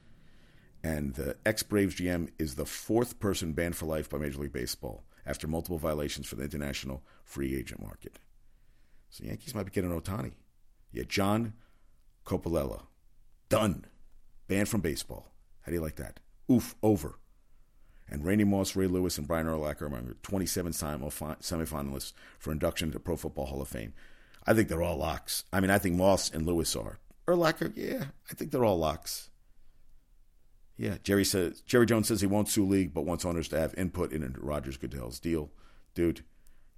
And 0.84 1.13
the 1.13 1.38
ex 1.45 1.62
Braves 1.63 1.95
GM 1.95 2.30
is 2.39 2.56
the 2.56 2.65
fourth 2.65 3.19
person 3.19 3.54
banned 3.54 3.76
for 3.76 3.86
life 3.86 4.10
by 4.10 4.17
Major 4.17 4.39
League 4.39 4.54
Baseball 4.54 5.04
after 5.26 5.47
multiple 5.47 5.78
violations 5.78 6.28
for 6.28 6.36
the 6.36 6.43
international 6.43 7.04
free 7.24 7.56
agent 7.56 7.82
market. 7.82 8.19
So 9.10 9.26
Yankees 9.26 9.54
might 9.54 9.65
be 9.65 9.71
getting 9.71 9.91
Ohtani. 9.91 10.34
Yeah, 10.91 11.04
John 11.08 11.54
Coppolella, 12.26 12.84
done, 13.50 13.86
banned 14.47 14.69
from 14.69 14.82
baseball. 14.82 15.32
How 15.62 15.69
do 15.69 15.76
you 15.76 15.82
like 15.82 15.97
that? 15.97 16.19
Oof, 16.52 16.76
over. 16.82 17.19
And 18.10 18.26
Randy 18.26 18.43
Moss, 18.43 18.76
Ray 18.76 18.88
Lewis, 18.88 19.17
and 19.17 19.28
Brian 19.28 19.47
Urlacher 19.47 19.86
among 19.86 20.15
27 20.24 20.71
semifinalists 20.71 22.13
for 22.39 22.52
induction 22.52 22.91
to 22.91 23.00
Pro 23.00 23.15
Football 23.15 23.45
Hall 23.45 23.62
of 23.62 23.67
Fame. 23.67 23.93
I 24.45 24.54
think 24.54 24.67
they're 24.67 24.82
all 24.82 24.97
locks. 24.97 25.45
I 25.54 25.60
mean, 25.60 25.69
I 25.69 25.78
think 25.78 25.95
Moss 25.95 26.30
and 26.32 26.45
Lewis 26.45 26.76
are. 26.76 27.00
Urlacher, 27.27 27.71
yeah, 27.75 28.05
I 28.29 28.34
think 28.34 28.51
they're 28.51 28.65
all 28.65 28.79
locks. 28.79 29.29
Yeah, 30.77 30.97
Jerry 31.03 31.25
says 31.25 31.62
Jerry 31.62 31.86
Jones 31.86 32.07
says 32.07 32.21
he 32.21 32.27
won't 32.27 32.49
sue 32.49 32.65
league, 32.65 32.93
but 32.93 33.05
wants 33.05 33.25
owners 33.25 33.47
to 33.49 33.60
have 33.60 33.75
input 33.75 34.12
in 34.12 34.36
Rogers 34.39 34.77
Goodell's 34.77 35.19
deal. 35.19 35.51
Dude, 35.93 36.23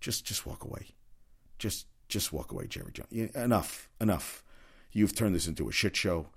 just 0.01 0.25
just 0.25 0.45
walk 0.45 0.63
away. 0.65 0.87
Just 1.57 1.87
just 2.09 2.33
walk 2.33 2.51
away, 2.51 2.67
Jerry 2.67 2.91
Jones. 2.91 3.07
Yeah, 3.11 3.27
enough, 3.41 3.89
enough. 4.01 4.43
You've 4.91 5.15
turned 5.15 5.33
this 5.33 5.47
into 5.47 5.69
a 5.69 5.71
shit 5.71 5.95
show. 5.95 6.27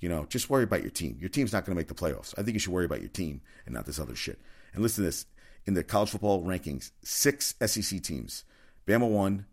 You 0.00 0.08
know, 0.08 0.26
just 0.28 0.50
worry 0.50 0.64
about 0.64 0.82
your 0.82 0.90
team. 0.90 1.16
Your 1.20 1.28
team's 1.28 1.52
not 1.52 1.64
going 1.64 1.76
to 1.76 1.78
make 1.78 1.86
the 1.86 1.94
playoffs. 1.94 2.34
I 2.36 2.42
think 2.42 2.54
you 2.54 2.58
should 2.58 2.72
worry 2.72 2.84
about 2.84 3.00
your 3.00 3.08
team 3.08 3.40
and 3.64 3.74
not 3.74 3.86
this 3.86 4.00
other 4.00 4.16
shit. 4.16 4.40
And 4.74 4.82
listen 4.82 5.04
to 5.04 5.08
this: 5.08 5.26
in 5.64 5.74
the 5.74 5.84
college 5.84 6.10
football 6.10 6.42
rankings, 6.42 6.90
six 7.04 7.54
SEC 7.64 8.02
teams: 8.02 8.42
Bama 8.84 9.08
one, 9.08 9.46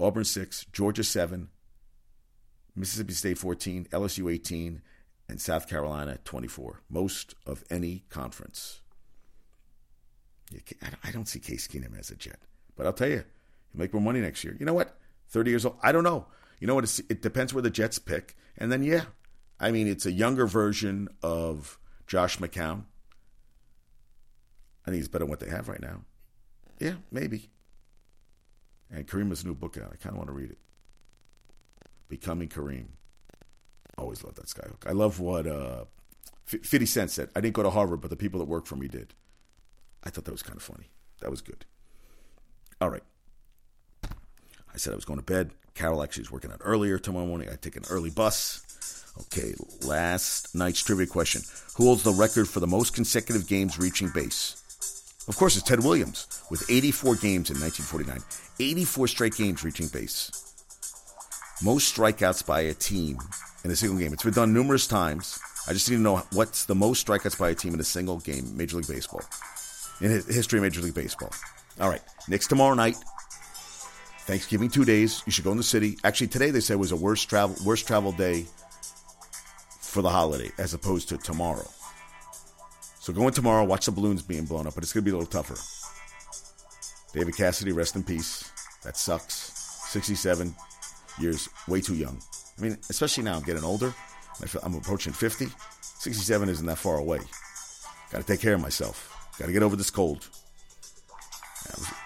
Auburn 0.00 0.24
six, 0.24 0.64
Georgia 0.72 1.04
seven, 1.04 1.50
Mississippi 2.74 3.12
State 3.12 3.38
14, 3.38 3.88
LSU 3.92 4.32
18, 4.32 4.82
and 5.28 5.40
South 5.40 5.68
Carolina 5.68 6.18
24. 6.24 6.82
Most 6.88 7.34
of 7.46 7.64
any 7.70 8.04
conference. 8.08 8.80
I 11.02 11.10
don't 11.10 11.28
see 11.28 11.38
Case 11.38 11.66
Keenum 11.66 11.98
as 11.98 12.10
a 12.10 12.16
Jet, 12.16 12.38
but 12.76 12.86
I'll 12.86 12.92
tell 12.92 13.08
you, 13.08 13.24
he'll 13.72 13.80
make 13.80 13.92
more 13.92 14.02
money 14.02 14.20
next 14.20 14.44
year. 14.44 14.56
You 14.58 14.66
know 14.66 14.74
what? 14.74 14.98
30 15.30 15.50
years 15.50 15.64
old. 15.64 15.76
I 15.82 15.92
don't 15.92 16.04
know. 16.04 16.26
You 16.60 16.66
know 16.66 16.74
what? 16.74 17.00
It 17.08 17.22
depends 17.22 17.54
where 17.54 17.62
the 17.62 17.70
Jets 17.70 17.98
pick. 17.98 18.36
And 18.58 18.70
then, 18.70 18.82
yeah, 18.82 19.04
I 19.58 19.70
mean, 19.70 19.86
it's 19.86 20.04
a 20.04 20.12
younger 20.12 20.46
version 20.46 21.08
of 21.22 21.78
Josh 22.06 22.38
McCown. 22.38 22.84
I 24.86 24.90
think 24.90 25.00
it's 25.00 25.08
better 25.08 25.24
than 25.24 25.30
what 25.30 25.40
they 25.40 25.48
have 25.48 25.68
right 25.68 25.80
now. 25.80 26.02
Yeah, 26.78 26.94
maybe. 27.10 27.50
And 28.90 29.08
a 29.10 29.46
new 29.46 29.54
book 29.54 29.78
out. 29.78 29.90
I 29.92 29.96
kind 29.96 30.14
of 30.14 30.16
want 30.16 30.28
to 30.28 30.34
read 30.34 30.50
it. 30.50 30.58
Becoming 32.12 32.50
Kareem. 32.50 32.88
Always 33.96 34.22
love 34.22 34.34
that 34.34 34.44
skyhook. 34.44 34.86
I 34.86 34.92
love 34.92 35.18
what 35.18 35.46
uh, 35.46 35.86
50 36.44 36.84
Cent 36.84 37.10
said. 37.10 37.30
I 37.34 37.40
didn't 37.40 37.54
go 37.54 37.62
to 37.62 37.70
Harvard, 37.70 38.02
but 38.02 38.10
the 38.10 38.16
people 38.16 38.38
that 38.40 38.44
worked 38.44 38.68
for 38.68 38.76
me 38.76 38.86
did. 38.86 39.14
I 40.04 40.10
thought 40.10 40.26
that 40.26 40.30
was 40.30 40.42
kind 40.42 40.58
of 40.58 40.62
funny. 40.62 40.90
That 41.22 41.30
was 41.30 41.40
good. 41.40 41.64
All 42.82 42.90
right. 42.90 43.02
I 44.04 44.76
said 44.76 44.92
I 44.92 44.96
was 44.96 45.06
going 45.06 45.20
to 45.20 45.24
bed. 45.24 45.52
Carol 45.72 46.02
actually 46.02 46.24
is 46.24 46.30
working 46.30 46.52
out 46.52 46.60
earlier 46.60 46.98
tomorrow 46.98 47.24
morning. 47.24 47.48
I 47.50 47.56
take 47.56 47.76
an 47.76 47.84
early 47.88 48.10
bus. 48.10 49.06
Okay, 49.18 49.54
last 49.86 50.54
night's 50.54 50.82
trivia 50.82 51.06
question. 51.06 51.40
Who 51.78 51.84
holds 51.84 52.02
the 52.02 52.12
record 52.12 52.46
for 52.46 52.60
the 52.60 52.66
most 52.66 52.94
consecutive 52.94 53.48
games 53.48 53.78
reaching 53.78 54.10
base? 54.10 55.24
Of 55.28 55.36
course, 55.38 55.56
it's 55.56 55.66
Ted 55.66 55.82
Williams 55.82 56.42
with 56.50 56.62
84 56.68 57.16
games 57.16 57.48
in 57.48 57.58
1949. 57.58 58.20
84 58.60 59.08
straight 59.08 59.34
games 59.34 59.64
reaching 59.64 59.88
base. 59.88 60.51
Most 61.62 61.94
strikeouts 61.94 62.44
by 62.44 62.62
a 62.62 62.74
team 62.74 63.18
in 63.64 63.70
a 63.70 63.76
single 63.76 63.96
game. 63.96 64.12
It's 64.12 64.24
been 64.24 64.32
done 64.32 64.52
numerous 64.52 64.88
times. 64.88 65.38
I 65.68 65.72
just 65.72 65.88
need 65.88 65.96
to 65.96 66.02
know 66.02 66.22
what's 66.32 66.64
the 66.64 66.74
most 66.74 67.06
strikeouts 67.06 67.38
by 67.38 67.50
a 67.50 67.54
team 67.54 67.72
in 67.72 67.78
a 67.78 67.84
single 67.84 68.18
game, 68.18 68.56
Major 68.56 68.78
League 68.78 68.88
Baseball, 68.88 69.22
in 70.00 70.10
history 70.10 70.58
of 70.58 70.64
Major 70.64 70.80
League 70.80 70.94
Baseball. 70.94 71.30
All 71.80 71.88
right, 71.88 72.02
Knicks 72.26 72.48
tomorrow 72.48 72.74
night. 72.74 72.96
Thanksgiving 74.26 74.70
two 74.70 74.84
days. 74.84 75.22
You 75.24 75.30
should 75.30 75.44
go 75.44 75.52
in 75.52 75.56
the 75.56 75.62
city. 75.62 75.98
Actually, 76.02 76.28
today 76.28 76.50
they 76.50 76.60
said 76.60 76.78
was 76.78 76.90
a 76.90 76.96
worst 76.96 77.28
travel 77.28 77.54
worst 77.64 77.86
travel 77.86 78.10
day 78.10 78.46
for 79.80 80.02
the 80.02 80.10
holiday 80.10 80.50
as 80.58 80.74
opposed 80.74 81.08
to 81.10 81.18
tomorrow. 81.18 81.68
So 82.98 83.12
go 83.12 83.26
in 83.28 83.34
tomorrow, 83.34 83.64
watch 83.64 83.86
the 83.86 83.92
balloons 83.92 84.22
being 84.22 84.46
blown 84.46 84.66
up, 84.66 84.74
but 84.74 84.82
it's 84.82 84.92
going 84.92 85.04
to 85.04 85.10
be 85.10 85.14
a 85.14 85.18
little 85.18 85.30
tougher. 85.30 85.56
David 87.12 87.36
Cassidy, 87.36 87.72
rest 87.72 87.94
in 87.94 88.02
peace. 88.02 88.50
That 88.82 88.96
sucks. 88.96 89.52
67 89.90 90.54
years, 91.18 91.48
way 91.68 91.80
too 91.80 91.94
young. 91.94 92.20
I 92.58 92.62
mean, 92.62 92.78
especially 92.90 93.24
now, 93.24 93.36
I'm 93.36 93.42
getting 93.42 93.64
older. 93.64 93.94
I'm 94.62 94.74
approaching 94.74 95.12
50. 95.12 95.46
67 95.82 96.48
isn't 96.48 96.66
that 96.66 96.78
far 96.78 96.98
away. 96.98 97.20
Got 98.10 98.18
to 98.18 98.24
take 98.24 98.40
care 98.40 98.54
of 98.54 98.60
myself. 98.60 99.08
Got 99.38 99.46
to 99.46 99.52
get 99.52 99.62
over 99.62 99.76
this 99.76 99.90
cold. 99.90 100.28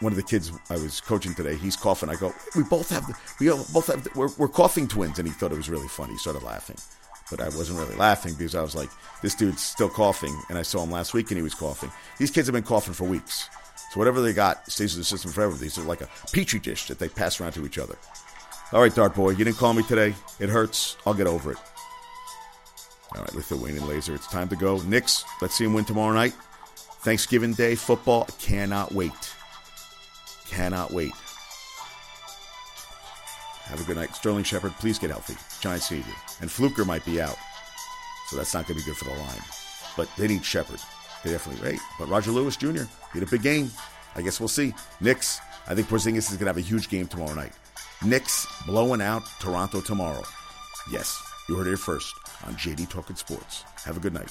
one 0.01 0.13
of 0.13 0.17
the 0.17 0.23
kids 0.23 0.53
I 0.71 0.77
was 0.77 1.01
coaching 1.01 1.35
today, 1.35 1.57
he's 1.57 1.77
coughing. 1.77 2.09
I 2.09 2.17
go, 2.17 2.33
we 2.55 2.63
both 2.63 2.91
have, 2.91 3.07
the, 3.07 3.15
we 3.41 3.47
both 3.49 3.87
have, 3.89 4.05
the, 4.05 4.11
we're, 4.15 4.29
we're 4.39 4.49
coughing 4.49 4.87
twins, 4.87 5.19
and 5.19 5.27
he 5.27 5.35
thought 5.35 5.53
it 5.53 5.57
was 5.57 5.71
really 5.71 5.89
funny. 5.89 6.13
He 6.13 6.19
started 6.19 6.43
laughing, 6.43 6.77
but 7.31 7.41
I 7.41 7.47
wasn't 7.47 7.79
really 7.79 7.97
laughing 7.97 8.35
because 8.35 8.55
I 8.55 8.63
was 8.63 8.75
like, 8.75 8.91
this 9.23 9.35
dude's 9.35 9.63
still 9.63 9.89
coughing, 9.89 10.39
and 10.49 10.59
I 10.59 10.63
saw 10.63 10.83
him 10.83 10.91
last 10.91 11.15
week 11.15 11.31
and 11.31 11.39
he 11.39 11.43
was 11.43 11.55
coughing. 11.55 11.91
These 12.19 12.31
kids 12.31 12.47
have 12.47 12.55
been 12.55 12.63
coughing 12.63 12.95
for 12.95 13.05
weeks, 13.05 13.49
so 13.91 13.99
whatever 13.99 14.21
they 14.21 14.33
got 14.33 14.71
stays 14.71 14.95
in 14.95 15.01
the 15.01 15.05
system 15.05 15.33
forever. 15.33 15.55
These 15.55 15.79
are 15.79 15.83
like 15.83 16.03
a 16.03 16.09
petri 16.33 16.61
dish 16.61 16.87
that 16.89 16.99
they 16.99 17.09
pass 17.09 17.41
around 17.41 17.53
to 17.53 17.67
each 17.67 17.79
other. 17.79 17.97
All 18.73 18.81
right, 18.81 18.95
Dart 18.95 19.15
Boy, 19.15 19.31
you 19.31 19.45
didn't 19.45 19.59
call 19.59 19.73
me 19.73 19.85
today. 19.85 20.15
It 20.41 20.49
hurts. 20.49 20.97
I'll 21.07 21.15
get 21.15 21.29
over 21.29 21.53
it. 21.53 21.59
All 23.15 23.23
right, 23.23 23.35
Lithuanian 23.35 23.87
Laser, 23.89 24.15
it's 24.15 24.27
time 24.27 24.49
to 24.49 24.57
go. 24.57 24.79
Knicks, 24.83 25.25
let's 25.41 25.55
see 25.55 25.65
him 25.65 25.73
win 25.73 25.85
tomorrow 25.85 26.13
night. 26.13 26.35
Thanksgiving 27.03 27.53
Day 27.53 27.77
football, 27.77 28.27
cannot 28.41 28.93
wait. 28.93 29.13
Cannot 30.49 30.93
wait. 30.93 31.13
Have 33.67 33.81
a 33.81 33.85
good 33.85 33.97
night. 33.97 34.15
Sterling 34.15 34.45
Shepard, 34.45 34.73
please 34.73 34.99
get 34.99 35.11
healthy. 35.11 35.37
Giants 35.61 35.91
need 35.91 36.05
you. 36.07 36.15
And 36.41 36.51
Fluker 36.51 36.85
might 36.85 37.05
be 37.05 37.21
out. 37.21 37.37
So 38.29 38.37
that's 38.37 38.53
not 38.53 38.67
going 38.67 38.79
to 38.79 38.85
be 38.85 38.91
good 38.91 38.97
for 38.97 39.05
the 39.05 39.11
line. 39.11 39.43
But 39.97 40.09
they 40.19 40.27
need 40.27 40.45
Shepard. 40.45 40.81
They 41.23 41.31
definitely, 41.31 41.71
right? 41.71 41.81
But 41.99 42.09
Roger 42.09 42.33
Lewis 42.33 42.57
Jr., 42.57 42.83
he 43.13 43.19
had 43.19 43.23
a 43.23 43.31
big 43.31 43.43
game. 43.43 43.71
I 44.17 44.23
guess 44.23 44.41
we'll 44.41 44.49
see. 44.49 44.75
Knicks, 45.01 45.41
I 45.69 45.75
think 45.75 45.89
Porzingis 45.89 46.19
is 46.19 46.29
going 46.31 46.41
to 46.41 46.47
have 46.47 46.57
a 46.57 46.61
huge 46.61 46.89
game 46.89 47.07
tomorrow 47.07 47.35
night. 47.35 47.53
Knicks 48.05 48.47
blowing 48.67 49.01
out 49.01 49.23
Toronto 49.41 49.81
tomorrow. 49.81 50.23
Yes, 50.91 51.21
you 51.49 51.57
heard 51.57 51.67
it 51.67 51.79
first 51.79 52.15
on 52.47 52.55
JD 52.55 52.91
Talking 52.91 53.17
Sports. 53.17 53.63
Have 53.85 53.97
a 53.97 54.01
good 54.01 54.15
night. 54.15 54.31